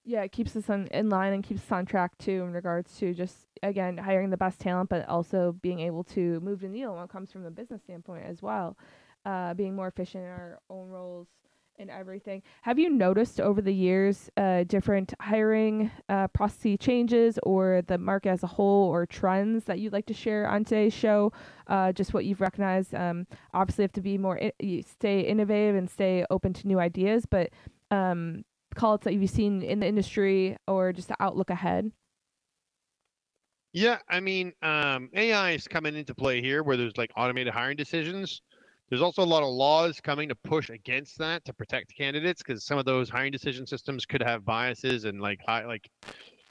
yeah, 0.05 0.23
it 0.23 0.33
keeps 0.33 0.55
us 0.57 0.69
on, 0.69 0.87
in 0.89 1.09
line 1.09 1.33
and 1.33 1.43
keeps 1.43 1.63
us 1.63 1.73
on 1.73 1.87
track 1.87 2.17
too 2.19 2.43
in 2.43 2.53
regards 2.53 2.97
to 2.99 3.15
just 3.15 3.47
again 3.63 3.97
hiring 3.97 4.31
the 4.31 4.37
best 4.37 4.61
talent, 4.61 4.91
but 4.91 5.09
also 5.09 5.53
being 5.63 5.81
able 5.81 6.05
to 6.05 6.41
move 6.41 6.61
the 6.61 6.69
needle 6.69 6.95
when 6.95 7.05
it 7.05 7.11
comes 7.11 7.33
from 7.33 7.43
the 7.43 7.51
business 7.51 7.83
standpoint 7.83 8.25
as 8.27 8.43
well, 8.43 8.77
uh, 9.25 9.55
being 9.55 9.75
more 9.75 9.89
efficient 9.89 10.25
in 10.25 10.31
our 10.31 10.61
own 10.69 10.89
roles 10.89 11.29
and 11.79 11.91
everything. 11.91 12.43
Have 12.63 12.79
you 12.79 12.89
noticed 12.91 13.41
over 13.41 13.61
the 13.61 13.73
years 13.73 14.31
uh, 14.37 14.65
different 14.65 15.13
hiring 15.21 15.91
uh, 16.09 16.29
process 16.29 16.77
changes 16.79 17.39
or 17.43 17.83
the 17.87 17.99
market 17.99 18.29
as 18.29 18.43
a 18.43 18.47
whole 18.47 18.89
or 18.89 19.07
trends 19.07 19.65
that 19.65 19.81
you'd 19.81 19.93
like 19.93 20.07
to 20.07 20.15
share 20.15 20.47
on 20.49 20.65
today's 20.65 20.93
show? 20.93 21.33
Uh, 21.67 21.93
just 21.93 22.15
what 22.15 22.27
you've 22.27 22.41
recognized. 22.41 22.95
Um, 22.95 23.27
obviously, 23.53 23.83
have 23.83 23.93
to 23.93 24.01
be 24.01 24.19
more 24.19 24.39
I- 24.41 24.85
stay 24.87 25.21
innovative 25.21 25.75
and 25.77 25.91
stay 25.91 26.25
open 26.31 26.53
to 26.53 26.69
new 26.69 26.79
ideas, 26.79 27.27
but 27.27 27.51
um, 27.91 28.45
calls 28.75 29.01
that 29.03 29.15
you've 29.15 29.31
seen 29.31 29.63
in 29.63 29.81
the 29.81 29.87
industry 29.87 30.57
or 30.67 30.93
just 30.93 31.09
the 31.09 31.17
outlook 31.21 31.51
ahead? 31.51 31.93
Yeah, 33.73 33.99
I 34.09 34.21
mean, 34.21 34.53
um, 34.63 35.11
AI 35.15 35.51
is 35.51 35.67
coming 35.67 35.97
into 35.97 36.15
play 36.15 36.41
here 36.41 36.63
where 36.63 36.77
there's 36.77 36.97
like 36.97 37.11
automated 37.17 37.53
hiring 37.53 37.77
decisions. 37.77 38.41
There's 38.89 39.03
also 39.03 39.23
a 39.23 39.25
lot 39.25 39.43
of 39.43 39.49
laws 39.49 40.01
coming 40.01 40.29
to 40.29 40.35
push 40.37 40.71
against 40.71 41.19
that 41.19 41.45
to 41.47 41.53
protect 41.53 41.97
candidates 41.97 42.43
because 42.43 42.65
some 42.65 42.79
of 42.79 42.85
those 42.85 43.11
hiring 43.11 43.33
decision 43.33 43.67
systems 43.67 44.07
could 44.07 44.23
have 44.23 44.45
biases 44.45 45.05
and 45.05 45.21
like 45.21 45.41
high, 45.45 45.67
like 45.67 45.89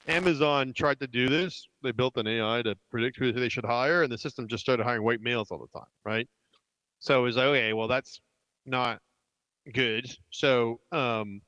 Amazon 0.08 0.74
tried 0.74 1.00
to 1.00 1.08
do 1.08 1.30
this. 1.30 1.66
They 1.82 1.92
built 1.92 2.18
an 2.18 2.28
AI 2.28 2.62
to 2.64 2.76
predict 2.92 3.18
who 3.18 3.32
they 3.32 3.50
should 3.50 3.66
hire, 3.66 4.04
and 4.04 4.12
the 4.12 4.18
system 4.18 4.48
just 4.48 4.62
started 4.62 4.84
hiring 4.84 5.04
white 5.04 5.22
males 5.22 5.50
all 5.50 5.60
the 5.60 5.80
time, 5.80 5.88
right? 6.04 6.28
So 7.00 7.26
it's 7.26 7.38
like, 7.38 7.46
okay, 7.48 7.72
well, 7.74 7.88
that's 7.88 8.20
not 8.66 9.00
good. 9.74 10.14
So 10.32 10.82
um, 10.92 11.42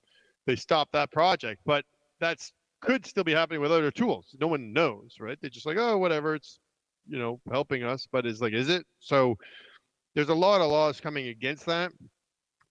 they 0.46 0.56
stopped 0.56 0.94
that 0.94 1.12
project. 1.12 1.62
But 1.66 1.86
that's 2.20 2.52
could 2.82 3.06
still 3.06 3.24
be 3.24 3.34
happening 3.34 3.62
with 3.62 3.72
other 3.72 3.92
tools. 3.92 4.36
No 4.40 4.48
one 4.48 4.72
knows, 4.74 5.16
right? 5.20 5.38
They're 5.42 5.50
just 5.50 5.66
like, 5.66 5.78
oh, 5.78 5.98
whatever, 5.98 6.36
it's 6.36 6.60
you 7.08 7.18
know 7.18 7.40
helping 7.52 7.84
us, 7.84 8.08
but 8.12 8.26
it's 8.26 8.42
like, 8.42 8.54
is 8.54 8.70
it? 8.70 8.86
So 9.00 9.36
there's 10.14 10.30
a 10.30 10.36
lot 10.36 10.62
of 10.62 10.72
laws 10.72 11.02
coming 11.02 11.28
against 11.28 11.66
that. 11.66 11.92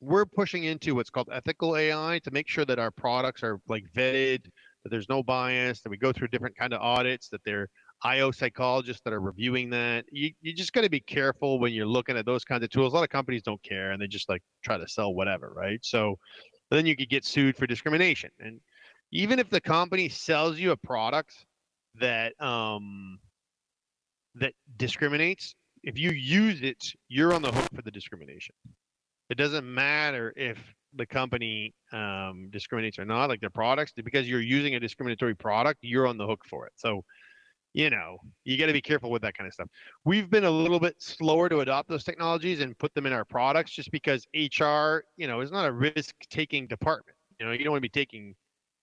We're 0.00 0.26
pushing 0.26 0.64
into 0.64 0.94
what's 0.94 1.10
called 1.10 1.28
ethical 1.32 1.76
AI 1.76 2.20
to 2.24 2.30
make 2.30 2.48
sure 2.48 2.64
that 2.64 2.78
our 2.78 2.90
products 2.90 3.42
are 3.42 3.60
like 3.68 3.84
vetted, 3.94 4.44
that 4.82 4.90
there's 4.90 5.08
no 5.08 5.22
bias, 5.22 5.80
that 5.80 5.90
we 5.90 5.96
go 5.96 6.12
through 6.12 6.28
different 6.28 6.56
kind 6.56 6.72
of 6.72 6.80
audits, 6.80 7.28
that 7.30 7.40
they're 7.44 7.68
IO 8.02 8.30
psychologists 8.30 9.02
that 9.04 9.14
are 9.14 9.20
reviewing 9.20 9.70
that. 9.70 10.04
You 10.12 10.30
you 10.42 10.52
just 10.54 10.72
got 10.72 10.82
to 10.82 10.90
be 10.90 11.00
careful 11.00 11.58
when 11.58 11.72
you're 11.72 11.86
looking 11.86 12.16
at 12.16 12.26
those 12.26 12.44
kinds 12.44 12.62
of 12.62 12.70
tools. 12.70 12.92
A 12.92 12.96
lot 12.96 13.04
of 13.04 13.08
companies 13.08 13.42
don't 13.42 13.62
care 13.62 13.92
and 13.92 14.00
they 14.00 14.06
just 14.06 14.28
like 14.28 14.42
try 14.62 14.76
to 14.76 14.86
sell 14.86 15.14
whatever, 15.14 15.52
right? 15.56 15.78
So 15.82 16.18
then 16.74 16.86
you 16.86 16.96
could 16.96 17.08
get 17.08 17.24
sued 17.24 17.56
for 17.56 17.66
discrimination. 17.66 18.30
And 18.40 18.60
even 19.12 19.38
if 19.38 19.48
the 19.48 19.60
company 19.60 20.08
sells 20.08 20.58
you 20.58 20.72
a 20.72 20.76
product 20.76 21.46
that 22.00 22.32
um, 22.40 23.18
that 24.34 24.52
discriminates, 24.76 25.54
if 25.82 25.98
you 25.98 26.10
use 26.10 26.62
it, 26.62 26.82
you're 27.08 27.32
on 27.32 27.42
the 27.42 27.52
hook 27.52 27.68
for 27.74 27.82
the 27.82 27.90
discrimination. 27.90 28.54
It 29.30 29.36
doesn't 29.36 29.64
matter 29.64 30.32
if 30.36 30.58
the 30.96 31.06
company 31.06 31.74
um, 31.92 32.48
discriminates 32.50 32.98
or 32.98 33.04
not, 33.04 33.28
like 33.28 33.40
their 33.40 33.50
products, 33.50 33.92
because 33.92 34.28
you're 34.28 34.40
using 34.40 34.74
a 34.74 34.80
discriminatory 34.80 35.34
product, 35.34 35.80
you're 35.82 36.06
on 36.06 36.18
the 36.18 36.26
hook 36.26 36.42
for 36.48 36.66
it. 36.66 36.72
So, 36.76 37.04
you 37.74 37.90
know, 37.90 38.18
you 38.44 38.56
got 38.56 38.66
to 38.66 38.72
be 38.72 38.80
careful 38.80 39.10
with 39.10 39.20
that 39.22 39.36
kind 39.36 39.48
of 39.48 39.52
stuff. 39.52 39.68
We've 40.04 40.30
been 40.30 40.44
a 40.44 40.50
little 40.50 40.78
bit 40.78 40.94
slower 40.98 41.48
to 41.48 41.58
adopt 41.58 41.88
those 41.88 42.04
technologies 42.04 42.60
and 42.60 42.78
put 42.78 42.94
them 42.94 43.04
in 43.04 43.12
our 43.12 43.24
products 43.24 43.72
just 43.72 43.90
because 43.90 44.26
HR, 44.32 45.04
you 45.16 45.26
know, 45.26 45.40
is 45.40 45.50
not 45.50 45.66
a 45.66 45.72
risk 45.72 46.14
taking 46.30 46.68
department. 46.68 47.16
You 47.38 47.46
know, 47.46 47.52
you 47.52 47.64
don't 47.64 47.72
want 47.72 47.78
to 47.78 47.88
be 47.88 47.88
taking 47.88 48.36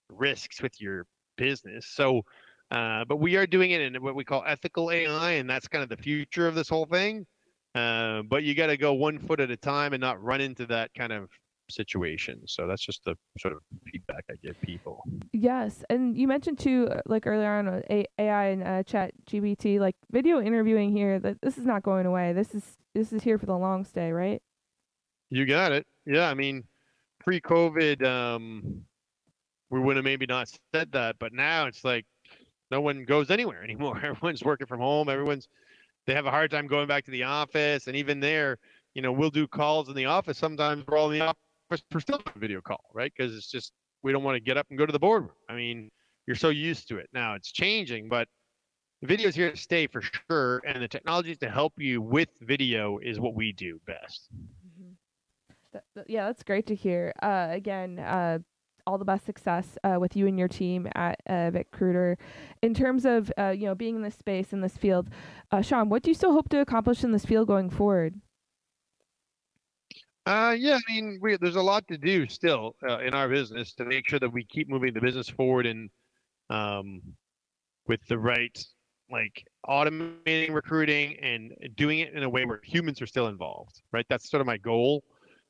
risks 0.09 0.61
with 0.61 0.79
your 0.81 1.07
business. 1.37 1.87
So, 1.87 2.21
uh, 2.69 3.05
but 3.05 3.17
we 3.17 3.37
are 3.37 3.47
doing 3.47 3.71
it 3.71 3.81
in 3.81 3.95
what 4.03 4.13
we 4.13 4.25
call 4.25 4.43
ethical 4.45 4.91
AI, 4.91 5.31
and 5.31 5.49
that's 5.49 5.69
kind 5.69 5.83
of 5.83 5.89
the 5.89 5.97
future 6.03 6.47
of 6.47 6.55
this 6.55 6.67
whole 6.67 6.85
thing. 6.85 7.25
Uh, 7.73 8.23
but 8.23 8.43
you 8.43 8.53
got 8.53 8.67
to 8.67 8.75
go 8.75 8.91
one 8.91 9.17
foot 9.17 9.39
at 9.39 9.49
a 9.49 9.57
time 9.57 9.93
and 9.93 10.01
not 10.01 10.21
run 10.21 10.41
into 10.41 10.65
that 10.65 10.91
kind 10.93 11.13
of 11.13 11.29
situation. 11.71 12.41
So 12.47 12.67
that's 12.67 12.85
just 12.85 13.03
the 13.05 13.15
sort 13.39 13.53
of 13.53 13.61
feedback 13.91 14.25
I 14.29 14.33
give 14.43 14.59
people. 14.61 15.03
Yes, 15.33 15.83
and 15.89 16.17
you 16.17 16.27
mentioned 16.27 16.59
too, 16.59 16.87
uh, 16.91 17.01
like 17.05 17.25
earlier 17.25 17.49
on, 17.49 17.67
uh, 17.67 18.03
AI 18.19 18.45
and 18.45 18.63
uh, 18.63 18.83
Chat 18.83 19.11
GBT, 19.29 19.79
like 19.79 19.95
video 20.11 20.41
interviewing 20.41 20.91
here. 20.91 21.19
That 21.19 21.41
this 21.41 21.57
is 21.57 21.65
not 21.65 21.83
going 21.83 22.05
away. 22.05 22.33
This 22.33 22.53
is 22.53 22.63
this 22.93 23.13
is 23.13 23.23
here 23.23 23.37
for 23.37 23.45
the 23.45 23.57
long 23.57 23.85
stay, 23.85 24.11
right? 24.11 24.41
You 25.29 25.45
got 25.45 25.71
it. 25.71 25.87
Yeah, 26.05 26.29
I 26.29 26.33
mean, 26.33 26.65
pre-COVID, 27.19 28.03
um, 28.03 28.81
we 29.69 29.79
would 29.79 29.95
have 29.95 30.03
maybe 30.03 30.25
not 30.25 30.51
said 30.73 30.91
that, 30.91 31.15
but 31.19 31.31
now 31.31 31.67
it's 31.67 31.85
like 31.85 32.05
no 32.69 32.81
one 32.81 33.05
goes 33.05 33.31
anywhere 33.31 33.63
anymore. 33.63 33.97
Everyone's 33.97 34.43
working 34.43 34.67
from 34.67 34.79
home. 34.79 35.09
Everyone's 35.09 35.47
they 36.07 36.13
have 36.13 36.25
a 36.25 36.31
hard 36.31 36.51
time 36.51 36.67
going 36.67 36.87
back 36.87 37.05
to 37.05 37.11
the 37.11 37.23
office. 37.23 37.87
And 37.87 37.95
even 37.95 38.19
there, 38.19 38.57
you 38.93 39.01
know, 39.01 39.11
we'll 39.11 39.29
do 39.29 39.47
calls 39.47 39.89
in 39.89 39.95
the 39.95 40.05
office. 40.05 40.37
Sometimes 40.37 40.83
we're 40.87 40.97
all 40.97 41.11
in 41.11 41.19
the 41.19 41.25
office, 41.25 41.41
we're 41.93 41.99
still 41.99 42.21
a 42.35 42.39
video 42.39 42.61
call, 42.61 42.83
right? 42.93 43.11
Because 43.15 43.35
it's 43.35 43.49
just 43.49 43.71
we 44.03 44.11
don't 44.11 44.23
want 44.23 44.35
to 44.35 44.39
get 44.39 44.57
up 44.57 44.67
and 44.69 44.77
go 44.77 44.85
to 44.85 44.91
the 44.91 44.99
boardroom. 44.99 45.31
I 45.49 45.55
mean, 45.55 45.89
you're 46.27 46.35
so 46.35 46.49
used 46.49 46.87
to 46.89 46.97
it 46.97 47.09
now. 47.13 47.35
It's 47.35 47.51
changing, 47.51 48.09
but 48.09 48.27
the 49.01 49.07
video 49.07 49.27
is 49.29 49.35
here 49.35 49.51
to 49.51 49.57
stay 49.57 49.87
for 49.87 50.01
sure. 50.01 50.61
And 50.65 50.81
the 50.81 50.87
technology 50.87 51.35
to 51.35 51.49
help 51.49 51.73
you 51.77 52.01
with 52.01 52.29
video 52.41 52.99
is 52.99 53.19
what 53.19 53.35
we 53.35 53.51
do 53.51 53.79
best. 53.85 54.29
Mm-hmm. 54.35 55.79
That, 55.95 56.09
yeah, 56.09 56.25
that's 56.25 56.43
great 56.43 56.67
to 56.67 56.75
hear. 56.75 57.13
Uh, 57.21 57.47
again, 57.49 57.99
uh, 57.99 58.39
all 58.85 58.97
the 58.97 59.05
best 59.05 59.25
success 59.25 59.77
uh, 59.83 59.97
with 59.99 60.15
you 60.15 60.27
and 60.27 60.37
your 60.37 60.47
team 60.47 60.87
at 60.95 61.19
uh, 61.27 61.51
VicRecruiter. 61.51 62.17
In 62.61 62.73
terms 62.73 63.05
of 63.05 63.31
uh, 63.37 63.49
you 63.49 63.65
know 63.65 63.75
being 63.75 63.95
in 63.95 64.01
this 64.01 64.15
space 64.15 64.53
in 64.53 64.61
this 64.61 64.77
field, 64.77 65.09
uh, 65.51 65.61
Sean, 65.61 65.89
what 65.89 66.03
do 66.03 66.09
you 66.09 66.15
still 66.15 66.33
hope 66.33 66.49
to 66.49 66.59
accomplish 66.59 67.03
in 67.03 67.11
this 67.11 67.25
field 67.25 67.47
going 67.47 67.69
forward? 67.69 68.19
Uh, 70.25 70.55
yeah, 70.57 70.77
I 70.87 70.93
mean, 70.93 71.19
we, 71.21 71.37
there's 71.37 71.55
a 71.55 71.61
lot 71.61 71.87
to 71.87 71.97
do 71.97 72.27
still 72.27 72.75
uh, 72.87 72.99
in 72.99 73.13
our 73.13 73.27
business 73.27 73.73
to 73.75 73.85
make 73.85 74.07
sure 74.07 74.19
that 74.19 74.31
we 74.31 74.45
keep 74.45 74.69
moving 74.69 74.93
the 74.93 75.01
business 75.01 75.27
forward 75.27 75.65
and 75.65 75.89
um, 76.49 77.01
with 77.87 78.01
the 78.07 78.17
right 78.17 78.63
like 79.11 79.45
automating 79.67 80.53
recruiting 80.53 81.17
and 81.21 81.53
doing 81.75 81.99
it 81.99 82.13
in 82.13 82.23
a 82.23 82.29
way 82.29 82.45
where 82.45 82.61
humans 82.63 83.01
are 83.01 83.07
still 83.07 83.27
involved, 83.27 83.81
right? 83.91 84.05
That's 84.09 84.29
sort 84.29 84.39
of 84.41 84.47
my 84.47 84.57
goal. 84.57 85.03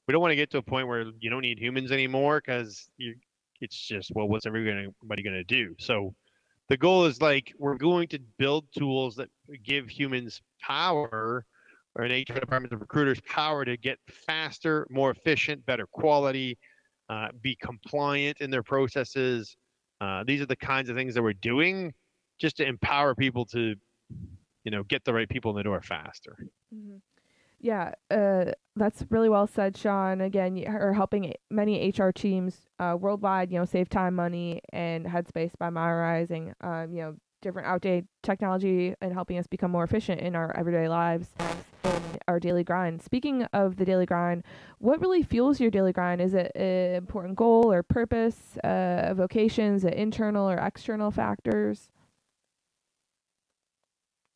We 0.07 0.11
don't 0.13 0.21
want 0.21 0.31
to 0.31 0.35
get 0.35 0.49
to 0.51 0.57
a 0.57 0.63
point 0.63 0.87
where 0.87 1.05
you 1.19 1.29
don't 1.29 1.41
need 1.41 1.59
humans 1.59 1.91
anymore 1.91 2.41
because 2.43 2.89
you, 2.97 3.15
it's 3.59 3.75
just 3.77 4.11
well, 4.15 4.27
what's 4.27 4.45
everybody 4.47 5.23
going 5.23 5.35
to 5.35 5.43
do? 5.43 5.75
So 5.79 6.15
the 6.69 6.77
goal 6.77 7.05
is 7.05 7.21
like 7.21 7.53
we're 7.59 7.75
going 7.77 8.07
to 8.09 8.19
build 8.37 8.65
tools 8.77 9.15
that 9.17 9.29
give 9.63 9.89
humans 9.89 10.41
power 10.61 11.45
or 11.95 12.05
an 12.05 12.11
HR 12.11 12.39
department 12.39 12.73
of 12.73 12.81
recruiters 12.81 13.19
power 13.21 13.65
to 13.65 13.77
get 13.77 13.97
faster, 14.25 14.87
more 14.89 15.11
efficient, 15.11 15.65
better 15.65 15.85
quality, 15.91 16.57
uh, 17.09 17.27
be 17.41 17.57
compliant 17.61 18.37
in 18.39 18.49
their 18.49 18.63
processes. 18.63 19.55
Uh, 19.99 20.23
these 20.25 20.41
are 20.41 20.45
the 20.45 20.55
kinds 20.55 20.89
of 20.89 20.95
things 20.95 21.13
that 21.13 21.21
we're 21.21 21.33
doing 21.33 21.93
just 22.39 22.57
to 22.57 22.65
empower 22.65 23.13
people 23.13 23.45
to, 23.45 23.75
you 24.63 24.71
know, 24.71 24.83
get 24.83 25.03
the 25.03 25.13
right 25.13 25.29
people 25.29 25.51
in 25.51 25.57
the 25.57 25.63
door 25.63 25.81
faster. 25.81 26.37
Mm-hmm. 26.73 26.97
Yeah, 27.59 27.93
uh, 28.09 28.53
that's 28.75 29.05
really 29.09 29.29
well 29.29 29.45
said, 29.45 29.77
Sean. 29.77 30.21
Again, 30.21 30.55
you're 30.55 30.93
helping 30.93 31.33
many 31.51 31.93
HR 31.95 32.09
teams 32.09 32.57
uh, 32.79 32.97
worldwide, 32.99 33.51
you 33.51 33.59
know, 33.59 33.65
save 33.65 33.87
time, 33.87 34.15
money, 34.15 34.61
and 34.73 35.05
headspace 35.05 35.51
by 35.59 35.69
modernizing, 35.69 36.55
um, 36.61 36.91
you 36.91 37.01
know, 37.03 37.15
different 37.41 37.67
outdated 37.67 38.07
technology 38.23 38.93
and 39.01 39.13
helping 39.13 39.37
us 39.37 39.47
become 39.47 39.71
more 39.71 39.83
efficient 39.83 40.21
in 40.21 40.35
our 40.35 40.55
everyday 40.55 40.87
lives 40.87 41.29
our 42.27 42.39
daily 42.39 42.63
grind. 42.63 43.01
Speaking 43.01 43.43
of 43.53 43.75
the 43.75 43.85
daily 43.85 44.05
grind, 44.05 44.43
what 44.79 45.01
really 45.01 45.23
fuels 45.23 45.59
your 45.59 45.71
daily 45.71 45.91
grind? 45.91 46.21
Is 46.21 46.33
it 46.33 46.51
an 46.55 46.95
important 46.95 47.35
goal 47.35 47.71
or 47.71 47.83
purpose, 47.83 48.57
uh, 48.63 49.13
vocations, 49.15 49.83
internal 49.83 50.49
or 50.49 50.57
external 50.57 51.11
factors? 51.11 51.89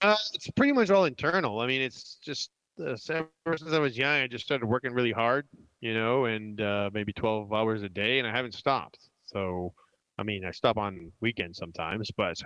Uh, 0.01 0.17
it's 0.33 0.49
pretty 0.51 0.73
much 0.73 0.89
all 0.89 1.05
internal. 1.05 1.61
I 1.61 1.67
mean, 1.67 1.81
it's 1.81 2.17
just 2.21 2.51
uh, 2.79 2.95
ever 3.09 3.57
since 3.57 3.71
I 3.71 3.79
was 3.79 3.97
young, 3.97 4.21
I 4.21 4.27
just 4.27 4.45
started 4.45 4.65
working 4.65 4.93
really 4.93 5.11
hard, 5.11 5.47
you 5.79 5.93
know, 5.93 6.25
and 6.25 6.59
uh, 6.59 6.89
maybe 6.93 7.13
12 7.13 7.53
hours 7.53 7.81
a 7.81 7.89
day, 7.89 8.19
and 8.19 8.27
I 8.27 8.31
haven't 8.31 8.53
stopped. 8.53 8.99
So, 9.25 9.73
I 10.17 10.23
mean, 10.23 10.45
I 10.45 10.51
stop 10.51 10.77
on 10.77 11.11
weekends 11.21 11.57
sometimes, 11.57 12.11
but 12.15 12.37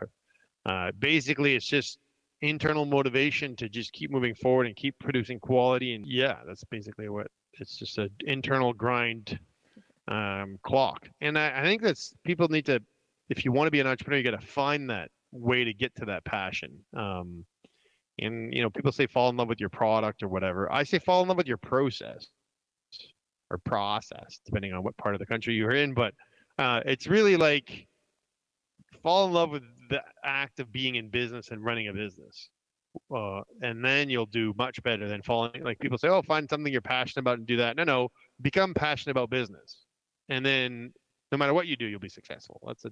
uh, 0.69 0.91
basically, 0.99 1.55
it's 1.55 1.65
just 1.65 1.97
internal 2.41 2.85
motivation 2.85 3.55
to 3.55 3.67
just 3.67 3.91
keep 3.91 4.11
moving 4.11 4.35
forward 4.35 4.67
and 4.67 4.75
keep 4.75 4.95
producing 4.99 5.39
quality. 5.39 5.95
And 5.95 6.05
yeah, 6.05 6.35
that's 6.45 6.63
basically 6.65 7.09
what 7.09 7.25
it's 7.53 7.75
just 7.75 7.97
an 7.97 8.11
internal 8.21 8.71
grind 8.71 9.39
um, 10.07 10.59
clock. 10.61 11.09
And 11.21 11.39
I, 11.39 11.61
I 11.61 11.63
think 11.63 11.81
that's 11.81 12.13
people 12.23 12.47
need 12.49 12.67
to, 12.67 12.79
if 13.29 13.43
you 13.43 13.51
want 13.51 13.65
to 13.65 13.71
be 13.71 13.79
an 13.79 13.87
entrepreneur, 13.87 14.19
you 14.19 14.31
got 14.31 14.39
to 14.39 14.45
find 14.45 14.87
that 14.91 15.09
way 15.31 15.63
to 15.63 15.73
get 15.73 15.95
to 15.95 16.05
that 16.05 16.23
passion. 16.23 16.77
Um, 16.95 17.45
and 18.19 18.53
you 18.53 18.61
know, 18.61 18.69
people 18.69 18.91
say 18.91 19.07
fall 19.07 19.29
in 19.29 19.37
love 19.37 19.47
with 19.47 19.59
your 19.59 19.69
product 19.69 20.21
or 20.21 20.27
whatever. 20.27 20.71
I 20.71 20.83
say 20.83 20.99
fall 20.99 21.23
in 21.23 21.29
love 21.29 21.37
with 21.37 21.47
your 21.47 21.57
process 21.57 22.27
or 23.49 23.57
process, 23.57 24.39
depending 24.45 24.73
on 24.73 24.83
what 24.83 24.95
part 24.97 25.15
of 25.15 25.19
the 25.19 25.25
country 25.25 25.55
you're 25.55 25.71
in. 25.71 25.95
But 25.95 26.13
uh, 26.59 26.81
it's 26.85 27.07
really 27.07 27.37
like 27.37 27.87
fall 29.01 29.25
in 29.25 29.33
love 29.33 29.49
with 29.49 29.63
the 29.89 30.01
act 30.23 30.59
of 30.59 30.71
being 30.71 30.95
in 30.95 31.09
business 31.09 31.49
and 31.49 31.63
running 31.63 31.87
a 31.87 31.93
business. 31.93 32.49
Uh, 33.15 33.41
and 33.61 33.85
then 33.85 34.09
you'll 34.09 34.25
do 34.25 34.53
much 34.57 34.81
better 34.81 35.07
than 35.07 35.21
falling. 35.21 35.63
Like 35.63 35.79
people 35.79 35.97
say, 35.97 36.07
oh, 36.07 36.21
find 36.23 36.49
something 36.49 36.71
you're 36.71 36.81
passionate 36.81 37.21
about 37.21 37.37
and 37.37 37.47
do 37.47 37.57
that. 37.57 37.75
No, 37.75 37.83
no, 37.83 38.09
become 38.41 38.73
passionate 38.73 39.11
about 39.11 39.29
business, 39.29 39.85
and 40.27 40.43
then 40.43 40.91
no 41.31 41.37
matter 41.37 41.53
what 41.53 41.67
you 41.67 41.75
do, 41.75 41.85
you'll 41.85 41.99
be 41.99 42.09
successful. 42.09 42.59
That's 42.65 42.85
a 42.85 42.89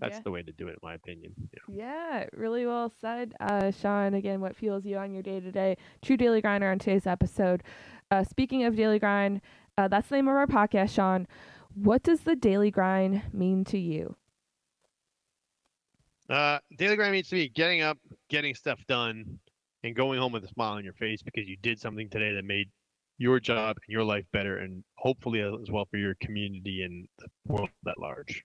that's 0.00 0.16
yeah. 0.16 0.22
the 0.24 0.30
way 0.30 0.42
to 0.42 0.52
do 0.52 0.68
it, 0.68 0.72
in 0.72 0.78
my 0.82 0.94
opinion. 0.94 1.32
Yeah, 1.68 1.84
yeah 2.14 2.26
really 2.32 2.66
well 2.66 2.92
said, 3.00 3.34
uh, 3.40 3.70
Sean. 3.70 4.14
Again, 4.14 4.40
what 4.40 4.56
fuels 4.56 4.84
you 4.84 4.96
on 4.96 5.12
your 5.12 5.22
day 5.22 5.40
to 5.40 5.52
day? 5.52 5.76
True 6.02 6.16
Daily 6.16 6.40
Grinder 6.40 6.70
on 6.70 6.78
today's 6.78 7.06
episode. 7.06 7.62
Uh, 8.10 8.24
speaking 8.24 8.64
of 8.64 8.76
Daily 8.76 8.98
Grind, 8.98 9.40
uh, 9.78 9.88
that's 9.88 10.08
the 10.08 10.16
name 10.16 10.28
of 10.28 10.34
our 10.34 10.46
podcast, 10.46 10.94
Sean. 10.94 11.26
What 11.74 12.02
does 12.02 12.20
the 12.20 12.36
daily 12.36 12.70
grind 12.70 13.22
mean 13.32 13.64
to 13.64 13.78
you? 13.78 14.16
Uh, 16.32 16.58
daily 16.78 16.96
grind 16.96 17.12
means 17.12 17.28
to 17.28 17.34
me 17.34 17.50
getting 17.50 17.82
up, 17.82 17.98
getting 18.30 18.54
stuff 18.54 18.80
done, 18.88 19.38
and 19.84 19.94
going 19.94 20.18
home 20.18 20.32
with 20.32 20.42
a 20.44 20.48
smile 20.48 20.72
on 20.72 20.84
your 20.84 20.94
face 20.94 21.22
because 21.22 21.46
you 21.46 21.58
did 21.60 21.78
something 21.78 22.08
today 22.08 22.32
that 22.32 22.44
made 22.44 22.70
your 23.18 23.38
job 23.38 23.76
and 23.86 23.92
your 23.92 24.02
life 24.02 24.24
better, 24.32 24.56
and 24.58 24.82
hopefully 24.96 25.42
as 25.42 25.70
well 25.70 25.86
for 25.90 25.98
your 25.98 26.14
community 26.22 26.84
and 26.84 27.06
the 27.18 27.26
world 27.52 27.68
at 27.86 27.98
large. 27.98 28.42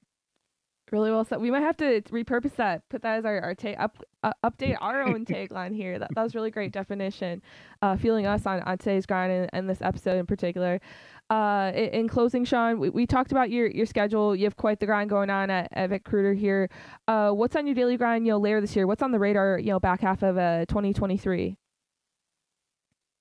Really 0.91 1.11
well 1.11 1.23
said. 1.23 1.39
We 1.39 1.51
might 1.51 1.61
have 1.61 1.77
to 1.77 2.01
repurpose 2.03 2.55
that, 2.55 2.81
put 2.89 3.01
that 3.03 3.19
as 3.19 3.25
our, 3.25 3.41
our 3.41 3.55
ta- 3.55 3.75
up, 3.77 3.97
uh, 4.23 4.31
update 4.43 4.77
our 4.79 5.01
own 5.03 5.25
tagline 5.25 5.75
here. 5.75 5.97
That, 5.99 6.13
that 6.15 6.23
was 6.23 6.35
really 6.35 6.51
great 6.51 6.71
definition, 6.73 7.41
uh, 7.81 7.95
feeling 7.97 8.25
us 8.25 8.45
on, 8.45 8.61
on 8.61 8.77
today's 8.77 9.05
grind 9.05 9.31
and, 9.31 9.49
and 9.53 9.69
this 9.69 9.81
episode 9.81 10.17
in 10.17 10.25
particular. 10.25 10.81
Uh, 11.29 11.71
in, 11.75 11.89
in 11.89 12.07
closing, 12.07 12.45
Sean, 12.45 12.79
we, 12.79 12.89
we 12.89 13.05
talked 13.05 13.31
about 13.31 13.49
your, 13.49 13.67
your 13.67 13.85
schedule. 13.85 14.35
You 14.35 14.45
have 14.45 14.55
quite 14.55 14.79
the 14.79 14.85
grind 14.85 15.09
going 15.09 15.29
on 15.29 15.49
at, 15.49 15.67
at 15.73 15.89
VicRecruiter 15.89 16.37
here. 16.37 16.69
Uh, 17.07 17.31
what's 17.31 17.55
on 17.55 17.65
your 17.65 17.75
daily 17.75 17.97
grind, 17.97 18.25
you 18.25 18.31
know, 18.31 18.39
later 18.39 18.61
this 18.61 18.75
year? 18.75 18.87
What's 18.87 19.01
on 19.01 19.11
the 19.11 19.19
radar, 19.19 19.59
you 19.59 19.71
know, 19.71 19.79
back 19.79 20.01
half 20.01 20.23
of 20.23 20.37
uh, 20.37 20.65
2023? 20.67 21.57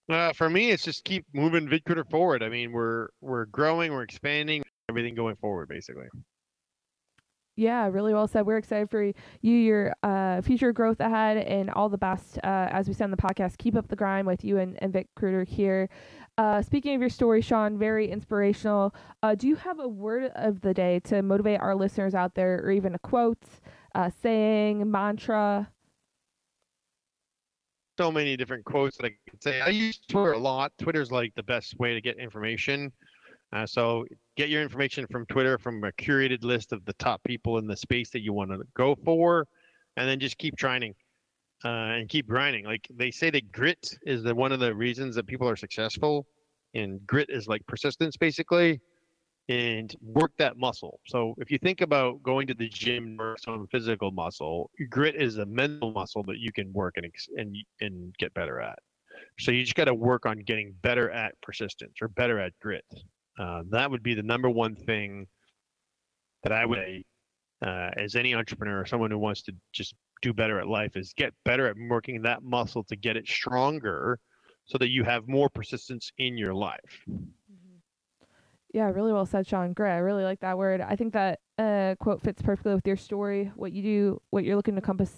Uh, 0.08 0.32
for 0.34 0.48
me, 0.48 0.70
it's 0.70 0.84
just 0.84 1.04
keep 1.04 1.24
moving 1.32 1.66
VidCruiter 1.66 2.08
forward. 2.08 2.42
I 2.44 2.48
mean, 2.48 2.70
we're 2.70 3.08
we're 3.20 3.46
growing, 3.46 3.92
we're 3.92 4.04
expanding, 4.04 4.62
everything 4.88 5.16
going 5.16 5.34
forward, 5.36 5.68
basically. 5.68 6.06
Yeah, 7.58 7.88
really 7.88 8.12
well 8.12 8.28
said. 8.28 8.44
We're 8.44 8.58
excited 8.58 8.90
for 8.90 9.02
you, 9.02 9.14
your 9.42 9.94
uh, 10.02 10.42
future 10.42 10.72
growth 10.72 11.00
ahead, 11.00 11.38
and 11.38 11.70
all 11.70 11.88
the 11.88 11.96
best 11.96 12.36
uh, 12.44 12.68
as 12.70 12.86
we 12.86 12.92
send 12.92 13.12
the 13.12 13.16
podcast. 13.16 13.56
Keep 13.56 13.76
up 13.76 13.88
the 13.88 13.96
grind 13.96 14.26
with 14.26 14.44
you 14.44 14.58
and, 14.58 14.76
and 14.82 14.92
VicRecruiter 14.92 15.48
here. 15.48 15.88
Uh, 16.36 16.60
speaking 16.60 16.94
of 16.94 17.00
your 17.00 17.08
story, 17.08 17.40
Sean, 17.40 17.78
very 17.78 18.10
inspirational. 18.10 18.94
Uh, 19.22 19.34
do 19.34 19.48
you 19.48 19.56
have 19.56 19.80
a 19.80 19.88
word 19.88 20.30
of 20.34 20.60
the 20.60 20.74
day 20.74 21.00
to 21.04 21.22
motivate 21.22 21.60
our 21.60 21.74
listeners 21.74 22.14
out 22.14 22.34
there, 22.34 22.60
or 22.62 22.70
even 22.70 22.94
a 22.94 22.98
quote, 22.98 23.42
saying, 24.20 24.90
mantra? 24.90 25.70
So 27.98 28.12
many 28.12 28.36
different 28.36 28.66
quotes 28.66 28.98
that 28.98 29.06
I 29.06 29.12
could 29.30 29.42
say. 29.42 29.62
I 29.62 29.68
use 29.68 29.98
Twitter 30.10 30.32
a 30.32 30.38
lot. 30.38 30.72
Twitter's 30.78 31.10
like 31.10 31.34
the 31.36 31.42
best 31.42 31.78
way 31.78 31.94
to 31.94 32.02
get 32.02 32.18
information. 32.18 32.92
Uh, 33.52 33.66
so 33.66 34.04
get 34.36 34.48
your 34.48 34.62
information 34.62 35.06
from 35.10 35.24
Twitter 35.26 35.58
from 35.58 35.82
a 35.84 35.92
curated 35.92 36.44
list 36.44 36.72
of 36.72 36.84
the 36.84 36.92
top 36.94 37.22
people 37.24 37.58
in 37.58 37.66
the 37.66 37.76
space 37.76 38.10
that 38.10 38.20
you 38.20 38.32
want 38.32 38.50
to 38.50 38.60
go 38.76 38.96
for, 39.04 39.46
and 39.96 40.08
then 40.08 40.18
just 40.18 40.36
keep 40.38 40.56
trying 40.56 40.94
uh, 41.64 41.68
and 41.68 42.08
keep 42.08 42.26
grinding. 42.26 42.64
Like 42.64 42.86
they 42.94 43.10
say 43.10 43.30
that 43.30 43.52
grit 43.52 43.96
is 44.02 44.22
the 44.22 44.34
one 44.34 44.52
of 44.52 44.60
the 44.60 44.74
reasons 44.74 45.14
that 45.16 45.26
people 45.26 45.48
are 45.48 45.56
successful, 45.56 46.26
and 46.74 47.04
grit 47.06 47.30
is 47.30 47.46
like 47.46 47.64
persistence 47.66 48.16
basically, 48.16 48.80
and 49.48 49.94
work 50.02 50.32
that 50.38 50.58
muscle. 50.58 51.00
So 51.06 51.34
if 51.38 51.50
you 51.50 51.58
think 51.58 51.80
about 51.80 52.22
going 52.22 52.46
to 52.48 52.54
the 52.54 52.68
gym 52.68 53.16
or 53.20 53.36
some 53.38 53.66
physical 53.70 54.10
muscle, 54.10 54.70
grit 54.90 55.14
is 55.14 55.38
a 55.38 55.46
mental 55.46 55.92
muscle 55.92 56.24
that 56.24 56.38
you 56.38 56.52
can 56.52 56.72
work 56.72 56.94
and 56.96 57.06
and 57.36 57.56
and 57.80 58.14
get 58.18 58.34
better 58.34 58.60
at. 58.60 58.78
So 59.38 59.50
you 59.50 59.62
just 59.62 59.76
got 59.76 59.84
to 59.84 59.94
work 59.94 60.26
on 60.26 60.40
getting 60.40 60.74
better 60.82 61.10
at 61.10 61.40
persistence 61.42 61.94
or 62.02 62.08
better 62.08 62.38
at 62.38 62.52
grit. 62.60 62.84
Uh, 63.38 63.62
that 63.70 63.90
would 63.90 64.02
be 64.02 64.14
the 64.14 64.22
number 64.22 64.48
one 64.48 64.74
thing 64.74 65.26
that 66.42 66.52
I 66.52 66.64
would 66.64 66.78
say 66.78 67.04
uh, 67.62 67.90
as 67.96 68.14
any 68.14 68.34
entrepreneur, 68.34 68.80
or 68.80 68.86
someone 68.86 69.10
who 69.10 69.18
wants 69.18 69.42
to 69.42 69.52
just 69.72 69.94
do 70.22 70.32
better 70.32 70.58
at 70.58 70.66
life, 70.66 70.96
is 70.96 71.12
get 71.16 71.32
better 71.44 71.66
at 71.66 71.76
working 71.88 72.22
that 72.22 72.42
muscle 72.42 72.84
to 72.84 72.96
get 72.96 73.16
it 73.16 73.26
stronger, 73.26 74.18
so 74.64 74.78
that 74.78 74.90
you 74.90 75.04
have 75.04 75.28
more 75.28 75.48
persistence 75.48 76.10
in 76.18 76.36
your 76.36 76.54
life. 76.54 77.04
Mm-hmm. 77.10 77.76
Yeah, 78.72 78.90
really 78.90 79.12
well 79.12 79.24
said, 79.24 79.46
Sean. 79.46 79.72
Great. 79.72 79.92
I 79.92 79.98
really 79.98 80.24
like 80.24 80.40
that 80.40 80.58
word. 80.58 80.80
I 80.80 80.96
think 80.96 81.12
that 81.14 81.40
uh, 81.58 81.94
quote 81.98 82.20
fits 82.20 82.42
perfectly 82.42 82.74
with 82.74 82.86
your 82.86 82.96
story, 82.96 83.50
what 83.56 83.72
you 83.72 83.82
do, 83.82 84.22
what 84.30 84.44
you're 84.44 84.56
looking 84.56 84.74
to 84.74 84.80
accomplish 84.80 85.08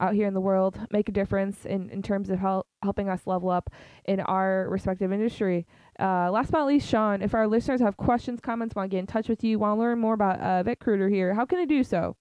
out 0.00 0.14
here 0.14 0.26
in 0.26 0.34
the 0.34 0.40
world, 0.40 0.80
make 0.90 1.08
a 1.08 1.12
difference 1.12 1.64
in, 1.64 1.90
in 1.90 2.02
terms 2.02 2.30
of 2.30 2.38
help 2.40 2.66
helping 2.82 3.08
us 3.08 3.20
level 3.26 3.50
up 3.50 3.70
in 4.04 4.20
our 4.20 4.68
respective 4.68 5.12
industry. 5.12 5.66
Uh, 5.98 6.30
last 6.30 6.50
but 6.50 6.58
not 6.58 6.66
least, 6.66 6.88
Sean, 6.88 7.22
if 7.22 7.34
our 7.34 7.46
listeners 7.46 7.80
have 7.80 7.96
questions, 7.96 8.40
comments, 8.40 8.74
want 8.74 8.90
to 8.90 8.94
get 8.94 9.00
in 9.00 9.06
touch 9.06 9.28
with 9.28 9.44
you, 9.44 9.58
want 9.58 9.76
to 9.76 9.80
learn 9.80 9.98
more 9.98 10.14
about 10.14 10.40
uh, 10.40 10.62
VidCruiter 10.68 11.10
here, 11.10 11.34
how 11.34 11.44
can 11.44 11.58
they 11.58 11.66
do 11.66 11.84
so? 11.84 12.16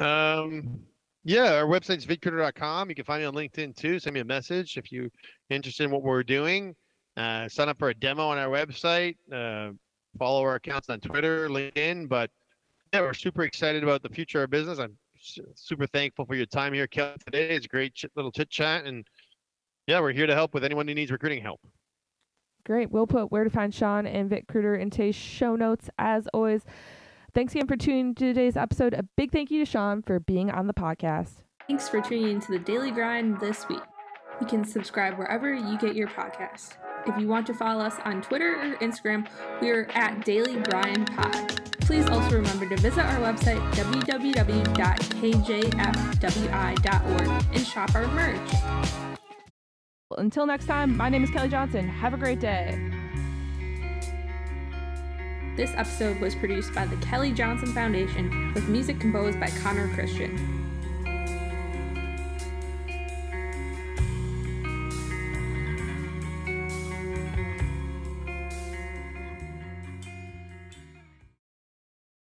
Um, 0.00 0.80
yeah, 1.24 1.54
our 1.54 1.66
website's 1.66 2.06
vidcruiter.com. 2.06 2.88
You 2.88 2.94
can 2.94 3.04
find 3.04 3.22
me 3.22 3.26
on 3.26 3.34
LinkedIn 3.34 3.76
too. 3.76 3.98
Send 3.98 4.14
me 4.14 4.20
a 4.20 4.24
message 4.24 4.76
if 4.76 4.90
you're 4.90 5.10
interested 5.50 5.84
in 5.84 5.90
what 5.90 6.02
we're 6.02 6.22
doing. 6.22 6.74
Uh, 7.16 7.48
sign 7.48 7.68
up 7.68 7.78
for 7.78 7.90
a 7.90 7.94
demo 7.94 8.28
on 8.28 8.38
our 8.38 8.48
website. 8.48 9.16
Uh, 9.32 9.72
follow 10.18 10.42
our 10.42 10.54
accounts 10.54 10.88
on 10.88 11.00
Twitter, 11.00 11.48
LinkedIn. 11.48 12.08
But 12.08 12.30
yeah, 12.92 13.00
we're 13.00 13.14
super 13.14 13.42
excited 13.42 13.82
about 13.82 14.02
the 14.02 14.08
future 14.08 14.38
of 14.38 14.42
our 14.42 14.46
business. 14.46 14.78
I'm 14.78 14.96
super 15.54 15.86
thankful 15.86 16.24
for 16.24 16.34
your 16.34 16.46
time 16.46 16.72
here, 16.72 16.86
Kelly, 16.86 17.16
today. 17.24 17.50
It's 17.50 17.66
a 17.66 17.68
great 17.68 17.94
ch- 17.94 18.06
little 18.14 18.30
chit 18.30 18.50
chat. 18.50 18.84
And 18.86 19.06
yeah, 19.86 20.00
we're 20.00 20.12
here 20.12 20.26
to 20.26 20.34
help 20.34 20.54
with 20.54 20.64
anyone 20.64 20.86
who 20.86 20.94
needs 20.94 21.10
recruiting 21.10 21.42
help. 21.42 21.60
Great. 22.68 22.90
We'll 22.90 23.06
put 23.06 23.32
where 23.32 23.44
to 23.44 23.50
find 23.50 23.74
Sean 23.74 24.06
and 24.06 24.28
Vic 24.28 24.46
VidCruiter 24.46 24.78
in 24.78 24.90
today's 24.90 25.14
show 25.14 25.56
notes 25.56 25.88
as 25.98 26.28
always. 26.34 26.66
Thanks 27.32 27.54
again 27.54 27.66
for 27.66 27.78
tuning 27.78 28.14
to 28.16 28.26
today's 28.26 28.58
episode. 28.58 28.92
A 28.92 29.04
big 29.16 29.32
thank 29.32 29.50
you 29.50 29.64
to 29.64 29.70
Sean 29.70 30.02
for 30.02 30.20
being 30.20 30.50
on 30.50 30.66
the 30.66 30.74
podcast. 30.74 31.30
Thanks 31.66 31.88
for 31.88 32.02
tuning 32.02 32.28
into 32.28 32.52
the 32.52 32.58
Daily 32.58 32.90
Grind 32.90 33.40
this 33.40 33.66
week. 33.70 33.80
You 34.38 34.46
can 34.46 34.66
subscribe 34.66 35.16
wherever 35.16 35.54
you 35.54 35.78
get 35.78 35.96
your 35.96 36.08
podcast. 36.08 36.76
If 37.06 37.16
you 37.18 37.26
want 37.26 37.46
to 37.46 37.54
follow 37.54 37.82
us 37.82 37.94
on 38.04 38.20
Twitter 38.20 38.56
or 38.56 38.76
Instagram, 38.86 39.26
we 39.62 39.70
are 39.70 39.88
at 39.94 40.26
Daily 40.26 40.56
Grind 40.56 41.10
Pod. 41.16 41.72
Please 41.80 42.06
also 42.10 42.36
remember 42.36 42.68
to 42.68 42.76
visit 42.76 43.02
our 43.02 43.18
website, 43.20 43.62
www.kjfwi.org, 43.76 44.76
and 47.54 47.66
shop 47.66 47.94
our 47.94 48.06
merch. 48.08 49.07
Until 50.18 50.46
next 50.46 50.66
time, 50.66 50.96
my 50.96 51.08
name 51.08 51.22
is 51.22 51.30
Kelly 51.30 51.48
Johnson. 51.48 51.88
Have 51.88 52.12
a 52.12 52.16
great 52.16 52.40
day. 52.40 52.76
This 55.56 55.70
episode 55.76 56.20
was 56.20 56.34
produced 56.34 56.74
by 56.74 56.86
the 56.86 56.96
Kelly 56.96 57.30
Johnson 57.32 57.72
Foundation 57.72 58.52
with 58.52 58.68
music 58.68 58.98
composed 58.98 59.38
by 59.38 59.48
Connor 59.62 59.92
Christian. 59.94 60.57